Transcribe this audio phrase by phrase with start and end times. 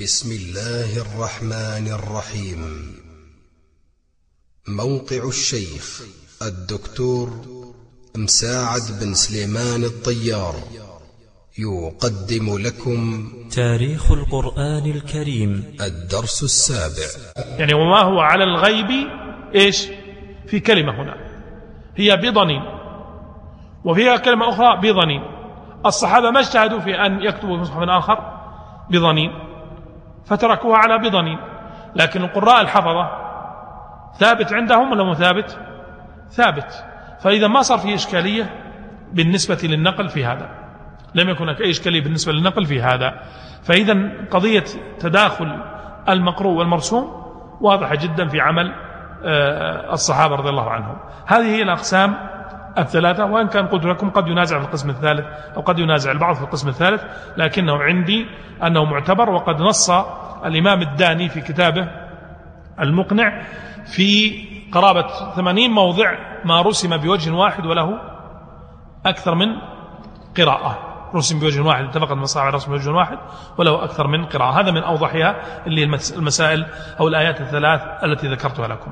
[0.00, 2.60] بسم الله الرحمن الرحيم.
[4.68, 6.02] موقع الشيخ
[6.42, 7.30] الدكتور
[8.16, 10.54] مساعد بن سليمان الطيار.
[11.58, 15.76] يقدم لكم تاريخ القرآن الكريم.
[15.80, 17.08] الدرس السابع.
[17.58, 18.90] يعني وما هو على الغيب؟
[19.54, 19.88] إيش؟
[20.46, 21.16] في كلمة هنا.
[21.96, 22.62] هي بضنين
[23.84, 25.22] وفيها كلمة أخرى بضنين
[25.86, 28.18] الصحابة ما اجتهدوا في أن يكتبوا في مصحف آخر
[28.90, 29.46] بضنين
[30.26, 31.38] فتركوها على بضنين
[31.96, 33.10] لكن القراء الحفظة
[34.18, 35.58] ثابت عندهم ولا مو ثابت؟
[36.30, 36.84] ثابت.
[37.20, 38.50] فإذا ما صار في إشكالية
[39.12, 40.48] بالنسبة للنقل في هذا.
[41.14, 43.20] لم يكن هناك أي إشكالية بالنسبة للنقل في هذا.
[43.62, 44.64] فإذا قضية
[44.98, 45.62] تداخل
[46.08, 47.26] المقروء والمرسوم
[47.60, 48.74] واضحة جدا في عمل
[49.24, 50.96] آه، الصحابة رضي الله عنهم.
[51.26, 52.16] هذه هي الأقسام
[52.78, 55.24] الثلاثة وإن كان قلت لكم قد ينازع في القسم الثالث
[55.56, 57.04] أو قد ينازع البعض في القسم الثالث
[57.36, 58.26] لكنه عندي
[58.62, 59.90] أنه معتبر وقد نص
[60.44, 61.88] الإمام الداني في كتابه
[62.80, 63.42] المقنع
[63.86, 64.32] في
[64.72, 67.98] قرابة ثمانين موضع ما رسم بوجه واحد وله
[69.06, 69.46] أكثر من
[70.36, 70.78] قراءة.
[71.14, 73.18] رسم بوجه واحد اتفق المصاحف على رسم بوجه واحد
[73.58, 74.60] وله أكثر من قراءة.
[74.60, 75.84] هذا من أوضحها اللي
[76.16, 76.66] المسائل
[77.00, 78.90] أو الآيات الثلاث التي ذكرتها لكم.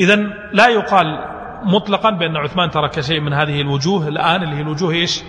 [0.00, 0.16] إذا
[0.52, 1.24] لا يقال
[1.64, 5.22] مطلقا بأن عثمان ترك شيء من هذه الوجوه الآن اللي هي الوجوه إيش؟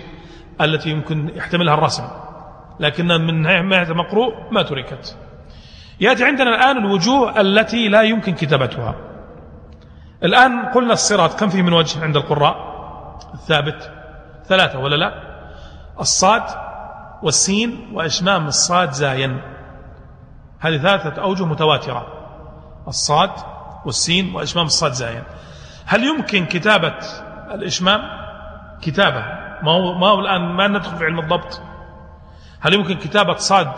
[0.60, 2.04] التي يمكن يحتملها الرسم.
[2.80, 5.16] لكن من ناحية مقروء ما تركت.
[6.00, 8.94] يأتي عندنا الآن الوجوه التي لا يمكن كتابتها.
[10.22, 12.56] الآن قلنا الصراط كم فيه من وجه عند القراء؟
[13.34, 13.92] الثابت.
[14.46, 15.12] ثلاثة ولا لا؟
[16.00, 16.42] الصاد
[17.22, 19.40] والسين وإشمام الصاد زاين.
[20.60, 22.06] هذه ثلاثة أوجه متواترة.
[22.88, 23.30] الصاد
[23.84, 25.22] والسين وإشمام الصاد زاين.
[25.86, 26.94] هل يمكن كتابة
[27.54, 28.00] الإشمام؟
[28.82, 29.20] كتابة.
[29.62, 31.62] ما هو, ما هو الآن ما ندخل في علم الضبط.
[32.60, 33.72] هل يمكن كتابة صاد؟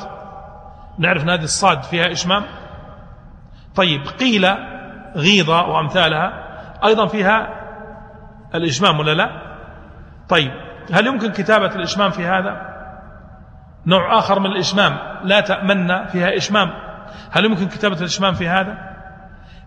[0.98, 2.44] نعرف نادي الصاد فيها إشمام؟
[3.74, 4.46] طيب قيل
[5.16, 6.46] غيضة وأمثالها.
[6.84, 7.48] أيضا فيها
[8.54, 9.30] الإشمام ولا لا؟
[10.28, 10.52] طيب
[10.92, 12.76] هل يمكن كتابة الإشمام في هذا؟
[13.86, 16.70] نوع آخر من الإشمام لا تأمن فيها إشمام.
[17.30, 18.96] هل يمكن كتابة الإشمام في هذا؟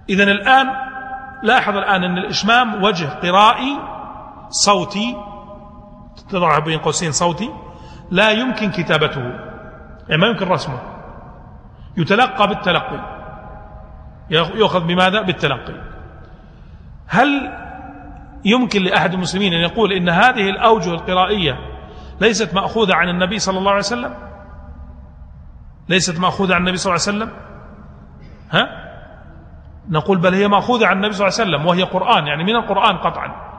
[0.09, 0.88] إذا الآن
[1.43, 3.79] لاحظ الآن أن الإشمام وجه قرائي
[4.49, 5.17] صوتي
[6.29, 7.49] تضعها بين قوسين صوتي
[8.11, 9.21] لا يمكن كتابته
[10.09, 10.79] يعني ما يمكن رسمه.
[11.97, 13.19] يتلقى بالتلقي.
[14.29, 15.73] يؤخذ بماذا؟ بالتلقي.
[17.07, 17.53] هل
[18.45, 21.59] يمكن لأحد المسلمين أن يقول إن هذه الأوجه القرائية
[22.21, 24.15] ليست مأخوذة عن النبي صلى الله عليه وسلم؟
[25.89, 27.31] ليست مأخوذة عن النبي صلى الله عليه وسلم؟
[28.51, 28.88] ها؟
[29.89, 32.97] نقول بل هي مأخوذة عن النبي صلى الله عليه وسلم وهي قرآن يعني من القرآن
[32.97, 33.49] قطعا.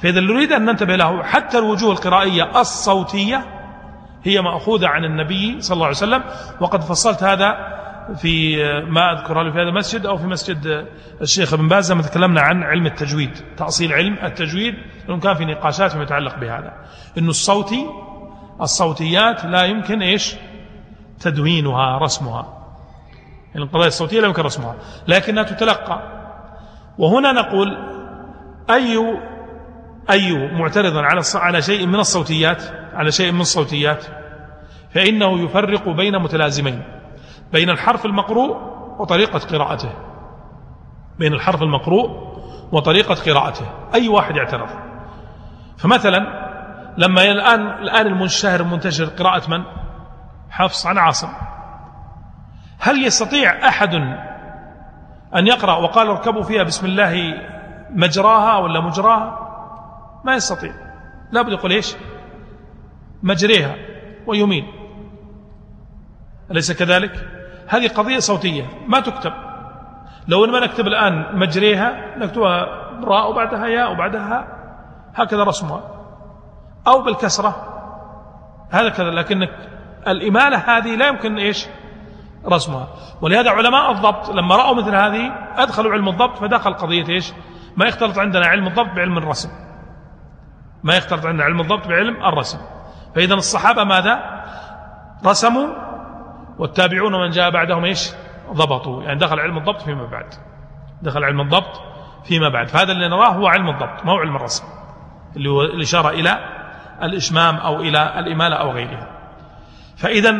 [0.00, 3.44] فإذا نريد أن ننتبه له حتى الوجوه القرائية الصوتية
[4.24, 6.24] هي مأخوذة عن النبي صلى الله عليه وسلم.
[6.60, 7.78] وقد فصلت هذا
[8.16, 10.86] في ما أذكر في هذا المسجد أو في مسجد
[11.20, 14.74] الشيخ ابن باز لما تكلمنا عن علم التجويد تأصيل علم التجويد
[15.08, 16.72] لأنه كان في نقاشات فيما يتعلق بهذا.
[17.18, 17.86] أنه الصوتي
[18.60, 20.36] الصوتيات لا يمكن إيش؟
[21.20, 22.57] تدوينها رسمها.
[23.62, 24.74] القضايا الصوتية لا يمكن رسمها
[25.08, 26.18] لكنها تتلقى.
[26.98, 27.68] وهنا نقول
[28.70, 29.18] أي
[30.10, 32.62] أي معترض على على شيء من الصوتيات
[32.94, 34.04] على شيء من الصوتيات
[34.94, 36.82] فإنه يفرق بين متلازمين
[37.52, 38.56] بين الحرف المقروء
[38.98, 39.90] وطريقة قراءته.
[41.18, 42.10] بين الحرف المقروء
[42.72, 43.66] وطريقة قراءته.
[43.94, 44.68] أي واحد يعترض.
[45.78, 46.18] فمثلا
[46.98, 49.64] لما الآن الآن المنشهر المنتشر قراءة من؟
[50.50, 51.28] حفص عن عاصم.
[52.78, 53.94] هل يستطيع أحد
[55.36, 57.34] أن يقرأ وقال اركبوا فيها بسم الله
[57.90, 59.48] مجراها ولا مجراها؟
[60.24, 60.72] ما يستطيع.
[61.30, 61.96] لا بد يقول إيش؟
[63.22, 63.74] مجريها
[64.26, 64.66] ويمين.
[66.50, 67.28] أليس كذلك؟
[67.68, 69.32] هذه قضية صوتية ما تكتب.
[70.28, 72.66] لو ما نكتب الآن مجريها نكتبها
[73.04, 74.46] راء وبعدها ياء وبعدها
[75.14, 75.82] هكذا رسمها.
[76.86, 77.74] أو بالكسرة.
[78.70, 79.48] هذا كذا لكن
[80.08, 81.66] الإمالة هذه لا يمكن إيش؟
[82.46, 82.88] رسمها.
[83.20, 87.32] ولهذا علماء الضبط لما رأوا مثل هذه أدخلوا علم الضبط فدخل قضية إيش؟
[87.76, 89.48] ما يختلط عندنا علم الضبط بعلم الرسم.
[90.82, 92.58] ما يختلط عندنا علم الضبط بعلم الرسم.
[93.14, 94.44] فإذا الصحابة ماذا؟
[95.26, 95.68] رسموا
[96.58, 98.10] والتابعون من جاء بعدهم إيش؟
[98.52, 99.02] ضبطوا.
[99.02, 100.34] يعني دخل علم الضبط فيما بعد.
[101.02, 101.80] دخل علم الضبط
[102.24, 102.68] فيما بعد.
[102.68, 104.64] فهذا اللي نراه هو علم الضبط ما هو علم الرسم.
[105.36, 106.38] اللي هو الإشارة إلى
[107.02, 109.08] الإشمام أو إلى الإمالة أو غيرها.
[109.96, 110.30] فإذا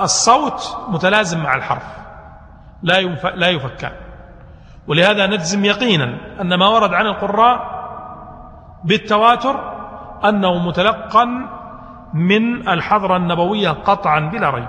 [0.00, 1.86] الصوت متلازم مع الحرف.
[2.82, 3.00] لا
[3.34, 3.92] لا يفكان
[4.86, 7.76] ولهذا نجزم يقينا أن ما ورد عن القراء
[8.84, 9.76] بالتواتر
[10.24, 11.24] أنه متلقا
[12.14, 14.68] من الحضرة النبوية قطعا بلا ريب.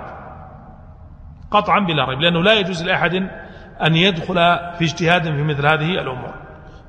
[1.50, 3.14] قطعا بلا ريب لأنه لا يجوز لأحد
[3.86, 4.34] أن يدخل
[4.78, 6.34] في اجتهاد في مثل هذه الأمور.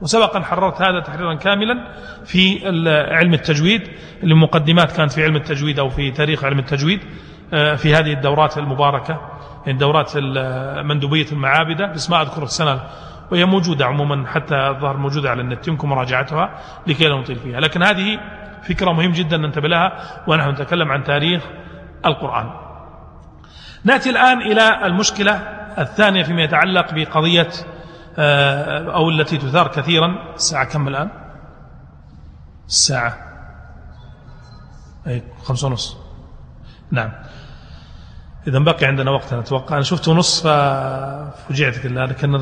[0.01, 1.93] وسبق أن حررت هذا تحريرا كاملا
[2.25, 2.67] في
[3.11, 3.81] علم التجويد
[4.23, 6.99] المقدمات كانت في علم التجويد أو في تاريخ علم التجويد.
[7.51, 9.19] في هذه الدورات المباركة
[9.66, 10.18] يعني دورات
[10.86, 12.81] مندوبية المعابدة بس ما أذكر السنة
[13.31, 17.60] وهي موجودة عموما حتى الظهر موجودة على النت يمكن مراجعتها لكي لا نطيل فيها.
[17.60, 18.19] لكن هذه
[18.63, 19.94] فكرة مهم جدا ننتبه لها
[20.28, 21.44] ونحن نتكلم عن تاريخ
[22.06, 22.50] القرآن.
[23.84, 25.31] نأتي الآن إلى المشكلة
[25.78, 27.50] الثانية فيما يتعلق بقضية
[28.18, 30.34] آه، أو التي تثار كثيرا.
[30.36, 31.10] الساعة كم الآن؟
[32.68, 33.18] الساعة
[35.07, 35.98] أي خمسة ونص.
[36.92, 37.12] نعم.
[38.47, 39.75] إذا بقي عندنا وقت أتوقع.
[39.75, 42.38] أنا شفت ونص ففجعت كلها لكن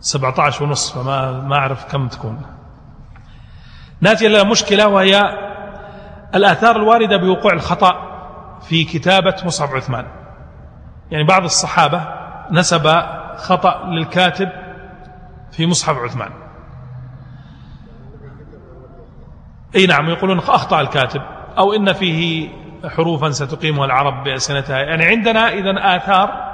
[0.00, 2.42] 17 ونص فما ما أعرف كم تكون.
[4.00, 5.22] ناتي إلى مشكلة وهي
[6.34, 8.10] الآثار الواردة بوقوع الخطأ
[8.60, 10.06] في كتابة مصعب عثمان.
[11.10, 12.08] يعني بعض الصحابة
[12.50, 13.02] نسب
[13.36, 14.48] خطأ للكاتب
[15.52, 16.30] في مصحف عثمان.
[19.74, 21.22] أي نعم يقولون أخطأ الكاتب
[21.58, 22.50] أو إن فيه
[22.88, 24.78] حروفا ستقيمها العرب بألسنتها.
[24.78, 26.50] يعني عندنا إذا آثار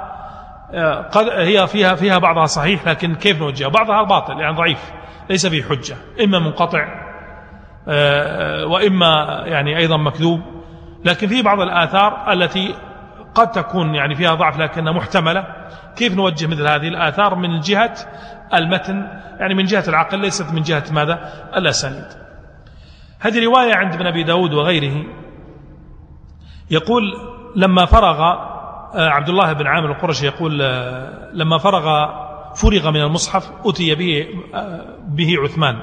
[0.73, 4.91] آه، قد هي فيها فيها بعضها صحيح لكن كيف نوجهها؟ بعضها باطل يعني ضعيف
[5.29, 5.95] ليس فيه حجة.
[6.23, 7.07] إما منقطع
[7.87, 10.41] آه، وإما يعني أيضا مكذوب.
[11.05, 12.75] لكن في بعض الآثار التي
[13.35, 15.45] قد تكون يعني فيها ضعف لكنها محتملة.
[15.95, 17.95] كيف نوجه مثل هذه الآثار؟ من جهة
[18.53, 19.07] المتن.
[19.39, 22.07] يعني من جهة العقل ليست من جهة ماذا؟ الأسانيد.
[23.19, 25.03] هذه رواية عند ابن أبي داود وغيره.
[26.69, 27.03] يقول
[27.55, 28.21] لما فرغ
[28.95, 32.09] آه، عبد الله بن عامر القرشي يقول آه، لما فرغ
[32.55, 35.79] فرغ من المصحف أتي به, آه، به عثمان.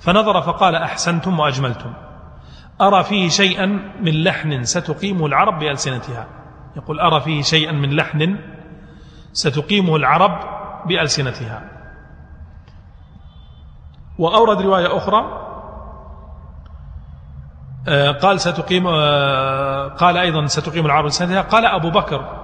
[0.00, 1.92] فنظر فقال أحسنتم وأجملتم.
[2.80, 3.66] أرى فيه شيئا
[4.00, 6.26] من لحن ستقيم العرب بألسنتها.
[6.76, 8.38] يقول أرى فيه شيئا من لحن
[9.32, 10.38] ستقيمه العرب
[10.86, 11.62] بألسنتها.
[14.18, 15.51] وأورد رواية أخرى
[18.22, 22.42] قال ستقيم آه، قال أيضا ستقيم العرب سنتها قال أبو بكر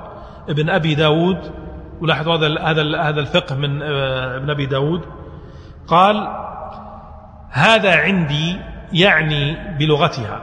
[0.48, 1.52] ابن أبي داود
[2.00, 5.00] ولاحظوا هذا هذا هذا الفقه من آه، ابن أبي داود.
[5.86, 6.28] قال
[7.50, 8.60] هذا عندي
[8.92, 10.42] يعني بلغتها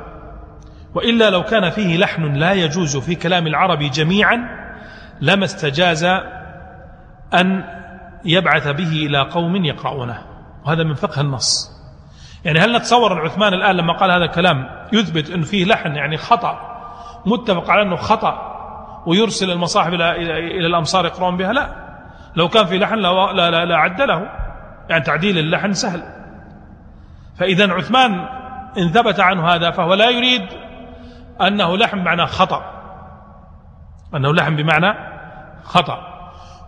[0.93, 4.49] وإلا لو كان فيه لحن لا يجوز في كلام العرب جميعا
[5.21, 6.03] لما استجاز
[7.33, 7.63] أن
[8.25, 10.21] يبعث به إلى قوم يقرؤونه.
[10.65, 11.74] وهذا من فقه النص.
[12.45, 16.17] يعني هل نتصور أن عثمان الآن لما قال هذا الكلام يثبت أن فيه لحن يعني
[16.17, 16.75] خطأ
[17.25, 18.55] متفق على أنه خطأ
[19.05, 20.11] ويرسل المصاحف إلى,
[20.57, 21.69] إلى الأمصار يقرؤون بها؟ لا.
[22.35, 24.29] لو كان في لحن لا, لا, لا, لا عد له.
[24.89, 26.03] يعني تعديل اللحن سهل.
[27.39, 28.25] فإذا عثمان
[28.77, 30.45] إن ثبت عنه هذا فهو لا يريد
[31.41, 32.63] أنه لحن بمعنى خطأ.
[34.15, 34.93] أنه لحن بمعنى
[35.63, 35.99] خطأ.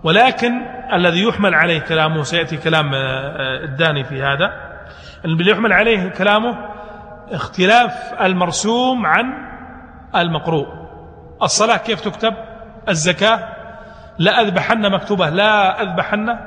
[0.04, 0.52] ولكن
[0.94, 4.77] الذي يحمل عليه كلامه سيأتي كلام آه، آه، الداني في هذا.
[5.26, 6.58] اللي يحمل عليه كلامه
[7.32, 9.26] اختلاف المرسوم عن
[10.16, 10.68] المقروء.
[11.42, 12.34] الصلاة كيف تكتب؟
[12.90, 13.40] الزكاة؟
[14.20, 16.38] لا أذبحن مكتوبة لا أذبحن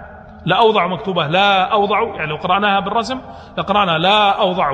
[0.44, 3.20] لا أوضع مكتوبة لا أوضع يعني لو قرأناها بالرسم
[3.58, 4.72] لقرأنا لا أوضع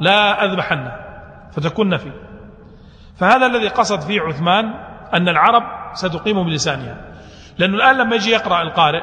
[0.00, 0.90] لا أذبحن
[1.52, 2.12] فتكون نفي.
[3.16, 4.74] فهذا الذي قصد فيه عثمان
[5.14, 5.62] أن العرب
[5.92, 6.96] ستقيم بلسانها.
[7.58, 9.02] لأنه الآن لما يجي يقرأ القارئ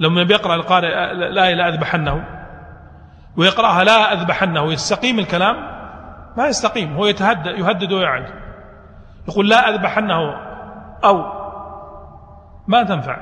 [0.00, 2.41] لما يقرأ القارئ لا لا أذبحنه.
[3.36, 5.56] ويقرأها لا أذبحنه يستقيم الكلام.
[6.36, 8.26] ما يستقيم هو يتهدد يهدد ويعد.
[9.28, 10.34] يقول لا أذبحنه
[11.04, 11.24] أو.
[12.66, 13.16] ما تنفع.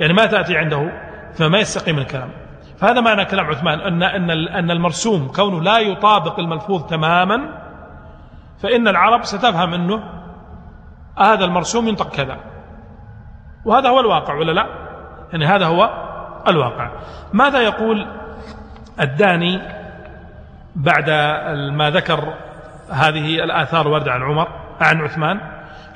[0.00, 0.92] يعني ما تأتي عنده
[1.34, 2.30] فما يستقيم الكلام.
[2.78, 7.40] فهذا معنى كلام عثمان أن, أن, أن المرسوم كونه لا يطابق الملفوظ تماما
[8.62, 10.02] فإن العرب ستفهم أنه
[11.18, 12.36] هذا المرسوم ينطق كذا.
[13.64, 14.66] وهذا هو الواقع ولا لا؟
[15.32, 15.90] يعني هذا هو
[16.48, 16.90] الواقع.
[17.32, 18.06] ماذا يقول
[19.00, 19.60] الداني
[20.76, 21.10] بعد
[21.72, 22.34] ما ذكر
[22.90, 24.48] هذه الآثار الواردة عن عمر
[24.80, 25.40] عن عثمان.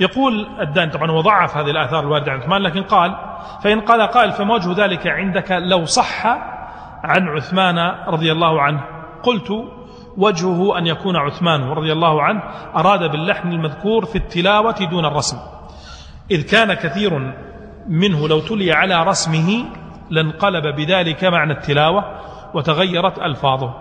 [0.01, 3.17] يقول الداني طبعا هو ضعف هذه الآثار الواردة عن عثمان لكن قال
[3.63, 6.27] فإن قال قائل فما وجه ذلك عندك لو صح
[7.05, 8.81] عن عثمان رضي الله عنه؟
[9.23, 9.51] قلت
[10.17, 12.43] وجهه أن يكون عثمان رضي الله عنه
[12.77, 15.39] أراد باللحن المذكور في التلاوة دون الرسم.
[16.31, 17.35] إذ كان كثير
[17.89, 19.65] منه لو تلي على رسمه
[20.11, 22.05] لانقلب بذلك معنى التلاوة
[22.55, 23.75] وتغيرت ألفاظه.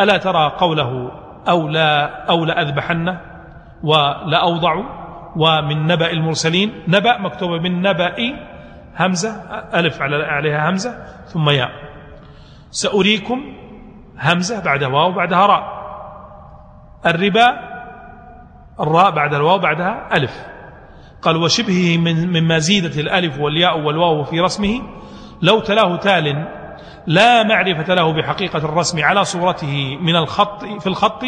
[0.00, 1.10] ألا ترى قوله
[1.48, 3.18] أو لا أو لأذبحن
[3.82, 4.74] ولا أوضع
[5.36, 6.82] ومن نبأ المرسلين.
[6.88, 8.14] نبأ مكتوب من نبأ
[8.96, 9.30] همزة
[9.74, 10.90] ألف عليها همزة
[11.26, 11.70] ثم ياء.
[12.70, 13.40] سأريكم
[14.18, 15.76] همزة بعد واو بعدها راء.
[17.06, 17.48] الربا
[18.80, 20.46] الراء بعد الواو بعدها ألف.
[21.22, 24.82] قال وشبهه من مما زيدت الألف والياء والواو في رسمه
[25.42, 26.48] لو تلاه تال
[27.06, 31.22] لا معرفة له بحقيقة الرسم على صورته من الخط في الخط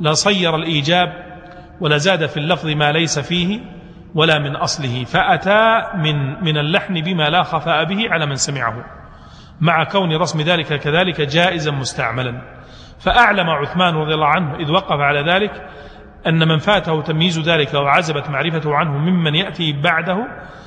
[0.00, 1.32] لصير الإيجاب
[1.80, 3.60] ولزاد في اللفظ ما ليس فيه
[4.14, 8.84] ولا من أصله فأتى من, من اللحن بما لا خفاء به على من سمعه.
[9.60, 12.42] مع كون رسم ذلك كذلك جائزا مستعملا.
[13.00, 15.68] فأعلم عثمان رضي الله عنه إذ وقف على ذلك
[16.26, 20.16] أن من فاته تمييز ذلك وعزبت معرفته عنه ممن يأتي بعده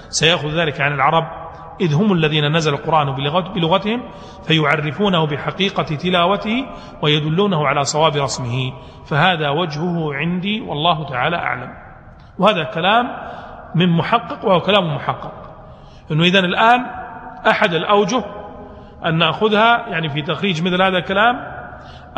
[0.09, 1.44] سيأخذ ذلك عن العرب.
[1.81, 3.15] إذ هم الذين نزل القرآن
[3.55, 4.03] بلغتهم
[4.47, 6.65] فيعرفونه بحقيقة تلاوته
[7.01, 8.73] ويدلونه على صواب رسمه.
[9.05, 11.73] فهذا وجهه عندي والله تعالى أعلم.
[12.39, 13.05] وهذا كلام
[13.75, 15.33] من محقق وهو كلام محقق.
[16.11, 16.85] أنه إذن الآن
[17.47, 18.23] أحد الأوجه
[19.05, 21.35] أن نأخذها يعني في تخريج مثل هذا الكلام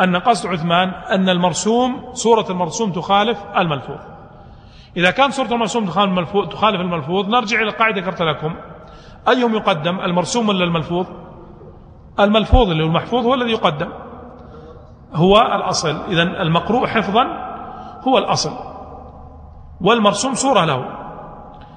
[0.00, 4.00] أن قصد عثمان أن المرسوم صورة المرسوم تخالف الملفوظ.
[4.96, 8.54] إذا كان صورة المرسوم تخالف الملفوظ, تخالف الملفوظ نرجع إلى قاعدة ذكرت لكم.
[9.28, 11.06] أيهم يقدم؟ المرسوم ولا الملفوظ؟
[12.20, 13.88] الملفوظ اللي هو المحفوظ هو الذي يقدم.
[15.12, 15.96] هو الأصل.
[16.08, 17.24] إذا المقروء حفظا
[18.08, 18.50] هو الأصل.
[19.80, 20.84] والمرسوم صورة له.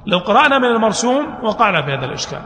[0.06, 2.42] لو قرأنا من المرسوم وقعنا في هذا الإشكال.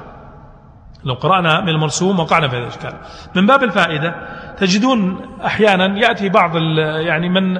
[1.04, 2.94] لو قرأنا من المرسوم وقعنا في هذا الإشكال.
[3.36, 4.16] من باب الفائدة
[4.58, 6.56] تجدون أحيانا يأتي بعض
[7.08, 7.58] يعني من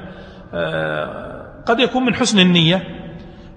[0.54, 2.84] آه، قد يكون من حسن النية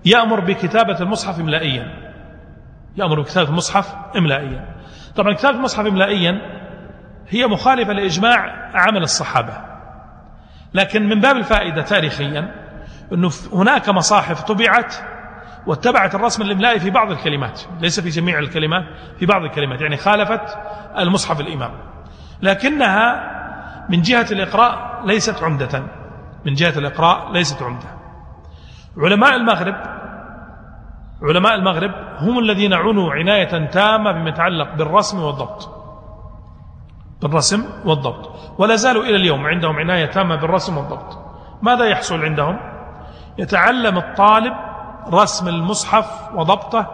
[0.04, 2.07] يأمر بكتابة المصحف إملائيا
[2.98, 4.74] يأمر بكتابة المصحف إملائيا.
[5.16, 6.40] طبعا كتابة المصحف إملائيا
[7.28, 9.52] هي مخالفة لإجماع عمل الصحابة.
[10.74, 12.54] لكن من باب الفائدة تاريخيا
[13.12, 14.94] أنه هناك مصاحف طبعت
[15.66, 18.84] واتبعت الرسم الإملائي في بعض الكلمات ليس في جميع الكلمات
[19.18, 20.58] في بعض الكلمات يعني خالفت
[20.98, 21.72] المصحف الإمام.
[22.42, 23.34] لكنها
[23.88, 25.82] من جهة الإقراء ليست عمدة.
[26.46, 27.88] من جهة الإقراء ليست عمدة.
[28.96, 29.97] علماء المغرب
[31.22, 35.74] علماء المغرب هم الذين عنوا عناية تامة بما يتعلق بالرسم والضبط.
[37.22, 38.30] بالرسم والضبط.
[38.58, 41.18] ولا زالوا إلى اليوم عندهم عناية تامة بالرسم والضبط.
[41.62, 42.58] ماذا يحصل عندهم؟
[43.38, 44.54] يتعلم الطالب
[45.12, 46.86] رسم المصحف وضبطه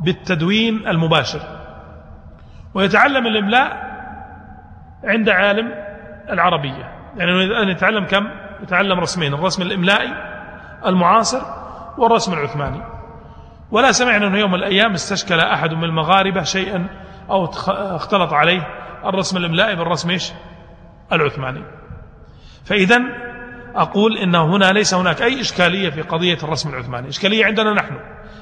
[0.00, 1.40] بالتدوين المباشر.
[2.74, 3.86] ويتعلم الإملاء
[5.04, 5.72] عند عالم
[6.30, 6.92] العربية.
[7.16, 8.28] يعني أن يتعلم كم؟
[8.62, 10.12] يتعلم رسمين الرسم الإملائي
[10.86, 11.42] المعاصر
[11.98, 12.95] والرسم العثماني.
[13.70, 16.86] ولا سمعنا أنه يوم الأيام استشكل أحد من المغاربة شيئا
[17.30, 18.66] أو اختلط عليه
[19.04, 20.32] الرسم الإملائي بالرسم إيش؟
[21.12, 21.64] العثماني.
[22.64, 23.02] فإذا
[23.74, 27.08] أقول إن هنا ليس هناك أي إشكالية في قضية الرسم العثماني.
[27.08, 27.94] إشكالية عندنا نحن.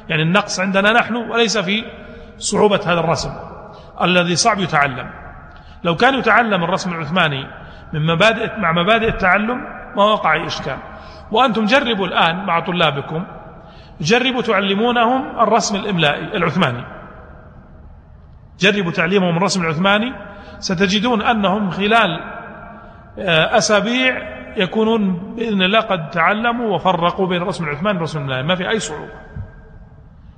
[0.09, 1.85] يعني النقص عندنا نحن وليس في
[2.39, 3.31] صعوبة هذا الرسم.
[4.03, 5.11] الذي صعب يتعلم.
[5.85, 7.47] لو كان يتعلم الرسم العثماني
[7.93, 9.59] من مبادئ مع مبادئ التعلم
[9.97, 10.79] ما وقع إشكال.
[11.33, 13.25] وأنتم جربوا الآن مع طلابكم
[14.01, 16.85] جربوا تعلمونهم الرسم الإملائي العثماني.
[18.61, 20.13] جربوا تعليمهم الرسم العثماني
[20.59, 22.21] ستجدون أنهم خلال
[23.19, 28.43] آه، أسابيع يكونون بإذن الله قد تعلموا وفرقوا بين الرسم العثماني والرسم الإملائي.
[28.43, 29.13] ما في أي صعوبة.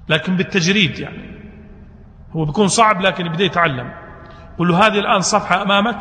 [0.08, 1.36] لكن بالتجريد يعني.
[2.36, 3.92] هو بيكون صعب لكن يبدأ يتعلم.
[4.58, 5.98] قل له هذه الآن صفحة أمامك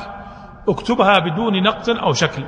[0.70, 2.44] اكتبها بدون نقط أو شكل.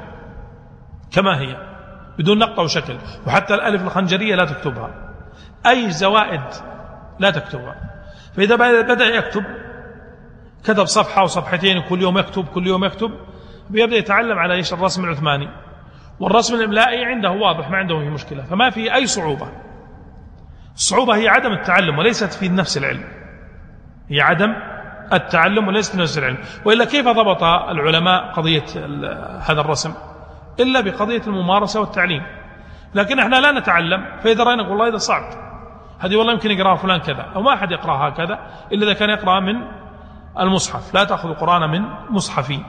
[1.11, 1.76] كما هي.
[2.17, 2.97] بدون نقط أو شكل
[3.27, 5.13] وحتى الألف الخنجرية لا تكتبها.
[5.67, 6.41] أي زوائد
[7.19, 7.75] لا تكتبها.
[8.35, 9.43] فإذا بدأ يكتب
[10.63, 13.11] كتب صفحة أو صفحتين كل يوم يكتب كل يوم يكتب
[13.69, 15.49] بيبدأ يتعلم على إيش؟ الرسم العثماني.
[16.19, 18.43] والرسم الإملائي عنده واضح ما عنده مشكلة.
[18.43, 19.51] فما في أي صعوبة.
[20.75, 23.03] الصعوبة هي عدم التعلم وليست في نفس العلم.
[24.09, 24.53] هي عدم
[25.13, 26.37] التعلم وليست في نفس العلم.
[26.65, 28.65] وإلا كيف ضبط العلماء قضية
[29.49, 29.93] هذا الرسم؟
[30.59, 32.23] إلا بقضية الممارسة والتعليم.
[32.95, 35.23] لكن إحنا لا نتعلم فإذا رأينا نقول والله هذا صعب.
[35.99, 38.39] هذه والله يمكن يقرأها فلان كذا أو ما أحد يقرأها هكذا
[38.71, 39.55] إلا إذا كان يقرأ من
[40.39, 40.93] المصحف.
[40.93, 42.59] لا تأخذ القرآن من مصحفي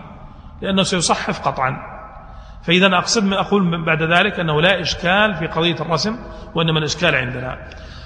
[0.63, 1.99] لأنه سيصحف قطعا.
[2.63, 6.17] فإذا أقصد من أقول بعد ذلك أنه لا إشكال في قضية الرسم
[6.55, 7.59] وإنما الإشكال عندنا.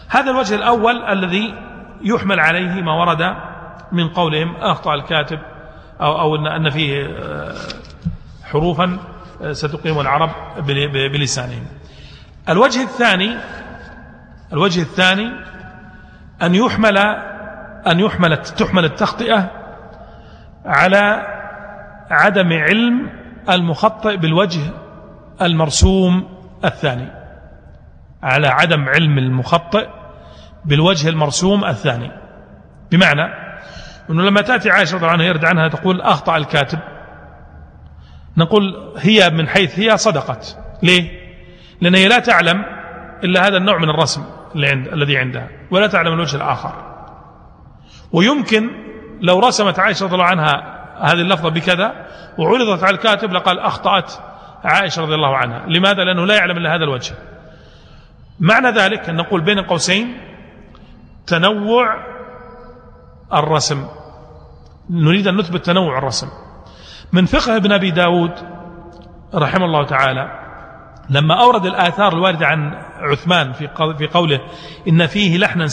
[0.08, 1.54] هذا الوجه الأول الذي
[2.02, 3.36] يحمل عليه ما ورد
[3.92, 5.38] من قولهم أخطأ الكاتب
[6.00, 7.54] أو, أو أن فيه آه،
[8.44, 8.98] حروفا.
[9.50, 10.30] ستقيم العرب
[11.12, 11.66] بلسانهم.
[12.49, 13.37] الوجه الثاني
[14.52, 15.32] الوجه الثاني
[16.42, 16.99] أن يحمل
[17.87, 19.50] أن يحمل تحمل التخطئة
[20.64, 21.26] على
[22.11, 23.11] عدم علم
[23.50, 24.61] المخطئ بالوجه
[25.42, 26.28] المرسوم
[26.64, 27.08] الثاني.
[28.22, 29.88] على عدم علم المخطئ
[30.64, 32.11] بالوجه المرسوم الثاني.
[32.90, 33.34] بمعنى
[34.11, 36.78] أنه لما تأتي عائشة رضي عنها يرد عنها تقول أخطأ الكاتب.
[38.36, 40.58] نقول هي من حيث هي صدقت.
[40.82, 41.22] ليه؟
[41.80, 42.64] لأن هي لا تعلم
[43.24, 44.24] إلا هذا النوع من الرسم
[44.54, 46.72] اللي عند الذي عندها ولا تعلم الوجه الآخر.
[48.12, 48.70] ويمكن
[49.20, 52.06] لو رسمت عائشة رضي الله عنها هذه اللفظة بكذا
[52.38, 54.12] وعرضت على الكاتب لقال أخطأت
[54.64, 55.66] عائشة رضي الله عنها.
[55.66, 57.14] لماذا؟ لأنه لا يعلم إلا هذا الوجه.
[58.40, 60.20] معنى ذلك أن نقول بين قوسين
[61.26, 61.96] تنوع
[63.34, 63.86] الرسم.
[64.90, 66.28] نريد أن نثبت تنوع الرسم.
[67.12, 68.31] من فقه ابن أبي داود
[69.35, 70.38] رحمه الله تعالى.
[71.11, 73.52] لما أورد الآثار الواردة عن عثمان
[73.99, 74.40] في قوله
[74.88, 75.66] إن فيه لحنا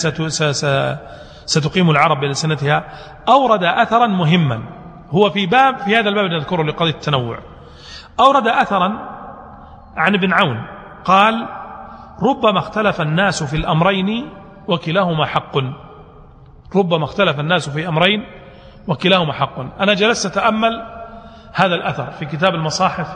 [1.45, 2.83] ستقيم العرب بلسنتها
[3.27, 4.63] أورد أثرا مهما.
[5.09, 7.39] هو في باب في هذا الباب نذكره لقضية التنوع.
[8.19, 8.87] أورد أثرا
[9.97, 10.67] عن ابن عون.
[11.05, 11.47] قال
[12.21, 14.29] ربما اختلف الناس في الأمرين
[14.67, 15.57] وكلاهما حق.
[16.75, 18.25] ربما اختلف الناس في أمرين
[18.87, 19.81] وكلاهما حق.
[19.81, 20.98] أنا جلست أتأمل
[21.59, 23.07] هذا الأثر في كتاب المصاحف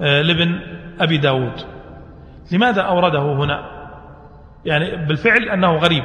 [0.00, 0.60] آه، لابن
[1.00, 1.52] أبي داود.
[2.52, 3.60] لماذا أورده هنا؟
[4.64, 6.04] يعني بالفعل أنه غريب.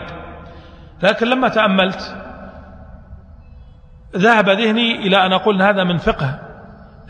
[1.04, 2.16] لكن لما تأملت
[4.18, 6.40] ذهب ذهني إلى أن أقول هذا من فقه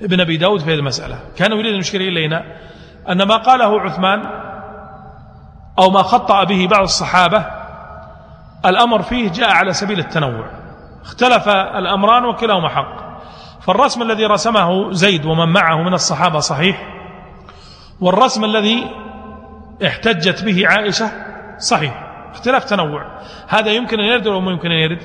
[0.02, 1.20] ابن أبي داود في هذه المسألة.
[1.38, 2.44] كان يريد أن يشكر إلينا
[3.10, 4.22] أن ما قاله عثمان
[5.80, 7.46] أو ما خطأ به بعض الصحابة
[8.66, 10.46] الأمر فيه جاء على سبيل التنوع.
[11.02, 13.03] اختلف الأمران وكلاهما حق.
[13.66, 16.94] فالرسم الذي رسمه زيد ومن معه من الصحابة صحيح؟
[18.02, 18.92] والرسم الذي
[19.86, 21.12] احتجت به عائشة
[21.58, 22.10] صحيح.
[22.34, 23.06] اختلاف تنوع.
[23.48, 25.02] هذا يمكن أن يرد ولا يمكن أن يرد؟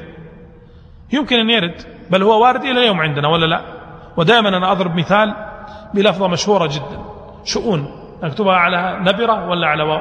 [1.12, 1.82] يمكن أن يرد.
[2.10, 3.60] بل هو وارد إلى اليوم عندنا ولا لا؟
[4.16, 5.34] ودائما أنا أضرب مثال
[5.94, 7.04] بلفظة مشهورة جدا.
[7.44, 7.90] شؤون.
[8.22, 10.00] نكتبها على نبرة ولا على واو؟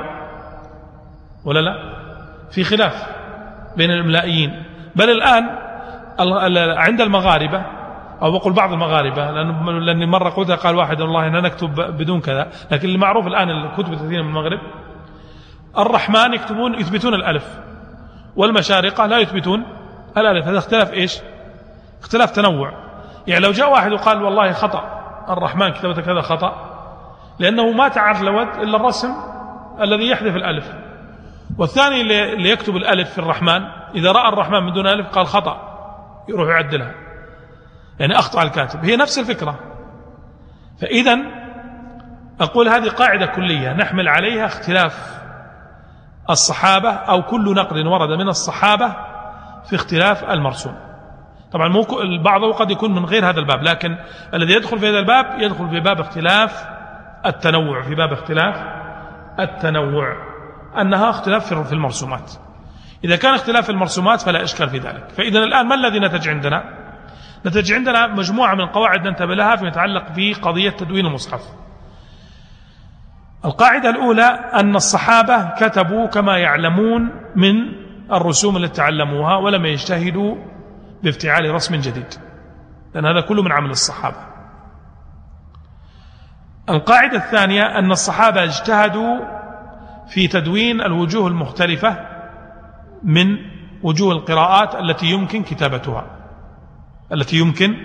[1.46, 1.74] ولا لا؟
[2.52, 3.08] في خلاف
[3.78, 4.64] بين الإملائيين
[4.96, 5.44] بل الآن
[6.78, 7.77] عند المغاربة
[8.22, 12.52] أو بقول بعض المغاربة لأن لأني مرة قلتها قال واحد والله أنا نكتب بدون كذا.
[12.72, 14.60] لكن المعروف الآن الكتب الكثيرة من المغرب
[15.78, 17.60] الرحمن يكتبون يثبتون الألف
[18.36, 19.64] والمشارقة لا يثبتون
[20.18, 20.48] الألف.
[20.48, 21.20] هذا اختلاف إيش؟
[22.02, 22.72] اختلاف تنوع.
[23.28, 24.84] يعني لو جاء واحد وقال والله خطأ
[25.30, 26.54] الرحمن كتبت كذا خطأ
[27.40, 29.10] لأنه ما تعرف إلا الرسم
[29.82, 30.74] الذي يحذف الألف.
[31.58, 33.62] والثاني اللي يكتب الألف في الرحمن
[33.96, 35.58] إذا رأى الرحمن من دون ألف قال خطأ
[36.30, 37.07] يروح يعدلها.
[38.00, 38.86] يعني أخطأ الكاتب.
[38.86, 39.60] هي نفس الفكرة.
[40.82, 41.18] فإذا
[42.42, 43.74] أقول هذه قاعدة كلية.
[43.74, 45.18] نحمل عليها اختلاف
[46.30, 48.96] الصحابة أو كل نقل ورد من الصحابة
[49.70, 50.76] في اختلاف المرسوم.
[51.52, 53.98] طبعا مو البعض قد يكون من غير هذا الباب لكن
[54.34, 56.66] الذي يدخل في هذا الباب يدخل في باب اختلاف
[57.26, 58.56] التنوع في باب اختلاف
[59.40, 60.16] التنوع.
[60.82, 62.32] أنها اختلاف في المرسومات.
[63.04, 65.10] إذا كان اختلاف في المرسومات فلا إشكال في ذلك.
[65.10, 66.64] فإذا الآن ما الذي نتج عندنا؟
[67.46, 71.42] نتج عندنا مجموعة من القواعد ننتبه لها فيما يتعلق بقضية تدوين المصحف.
[73.46, 77.56] القاعدة الأولى أن الصحابة كتبوا كما يعلمون من
[78.12, 80.36] الرسوم التي تعلموها ولم يجتهدوا
[81.04, 82.14] بافتعال رسم جديد.
[82.96, 84.18] لأن هذا كله من عمل الصحابة.
[86.70, 89.18] القاعدة الثانية أن الصحابة اجتهدوا
[90.08, 91.98] في تدوين الوجوه المختلفة
[93.04, 93.38] من
[93.84, 96.17] وجوه القراءات التي يمكن كتابتها.
[97.14, 97.76] التي يمكن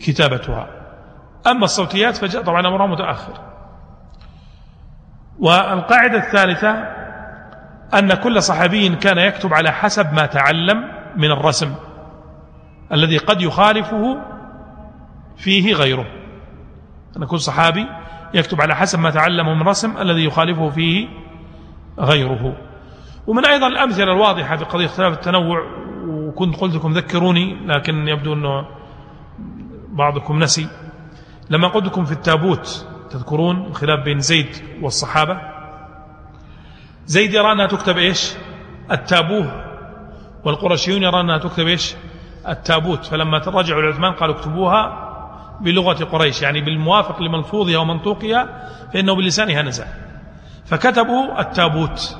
[0.00, 0.68] كتابتها.
[1.46, 3.40] أما الصوتيات فجاء طبعا أمرها متأخر.
[5.38, 6.70] والقاعدة الثالثة
[7.98, 11.74] أن كل صحابي كان يكتب على حسب ما تعلم من الرسم
[12.92, 14.18] الذي قد يخالفه
[15.36, 16.06] فيه غيره.
[17.16, 17.86] أن كل صحابي
[18.34, 21.08] يكتب على حسب ما تعلمه من رسم الذي يخالفه فيه
[21.98, 22.56] غيره.
[23.26, 25.81] ومن أيضا الأمثلة الواضحة في قضية اختلاف التنوع
[26.32, 28.66] وكنت قلت لكم ذكروني لكن يبدو أنه
[29.88, 30.68] بعضكم نسي.
[31.50, 35.40] لما قلت لكم في التابوت تذكرون الخلاف بين زيد والصحابة؟
[37.06, 38.32] زيد يرى أنها تكتب إيش؟
[38.90, 39.64] التابوه
[40.44, 41.94] والقرشيون يرى أنها تكتب إيش؟
[42.48, 43.04] التابوت.
[43.04, 45.08] فلما رجعوا لعثمان قالوا اكتبوها
[45.60, 49.84] بلغة قريش يعني بالموافق لملفوظها ومنطوقها فإنه بلسانها نزل.
[50.64, 52.16] فكتبوا التابوت.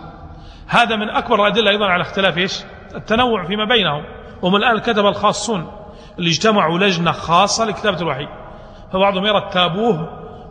[0.67, 2.65] هذا من أكبر الأدلة أيضا على اختلاف إيش؟
[2.95, 4.05] التنوع فيما بينهم.
[4.43, 5.73] وهم الآن الكتب الخاصون
[6.19, 8.29] اللي اجتمعوا لجنة خاصة لكتابة الوحي.
[8.93, 10.09] فبعضهم يرى التابوه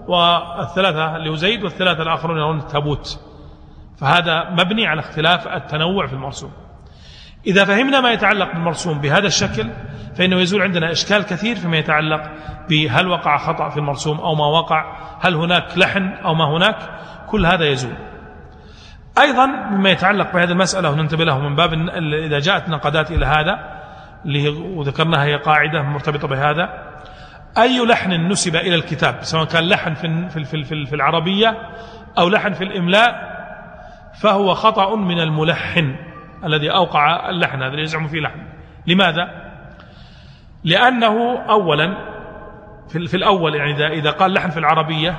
[0.08, 3.20] والثلاثة اللي هو زيد والثلاثة الآخرون يرون التابوت.
[3.98, 6.52] فهذا مبني على اختلاف التنوع في المرسوم.
[7.48, 9.70] إذا فهمنا ما يتعلق بالمرسوم بهذا الشكل
[10.16, 12.22] فإنه يزول عندنا إشكال كثير فيما يتعلق
[12.70, 16.90] بهل وقع خطأ في المرسوم أو ما وقع هل هناك لحن أو ما هناك
[17.28, 18.11] كل هذا يزول.
[19.20, 21.74] أيضا مما يتعلق بهذه المسألة وننتبه له من باب
[22.14, 23.82] إذا جاءت نقدات إلى هذا
[24.26, 26.92] اللي وذكرناها هي قاعدة مرتبطة بهذا.
[27.58, 31.58] أي لحن نسب إلى الكتاب؟ سواء كان لحن في في في في العربية
[32.18, 33.32] أو لحن في الإملاء
[34.22, 35.96] فهو خطأ من الملحن
[36.46, 38.40] الذي أوقع اللحن هذا يزعم فيه لحن.
[38.88, 39.52] لماذا؟
[40.64, 42.12] لأنه أولا
[42.90, 45.16] في, في الأول يعني إذا قال لحن في العربية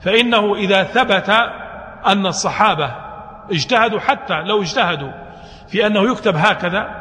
[0.00, 1.30] فإنه إذا ثبت
[2.06, 2.94] أن الصحابة
[3.50, 5.12] اجتهدوا حتى لو اجتهدوا
[5.68, 7.00] في أنه يكتب هكذا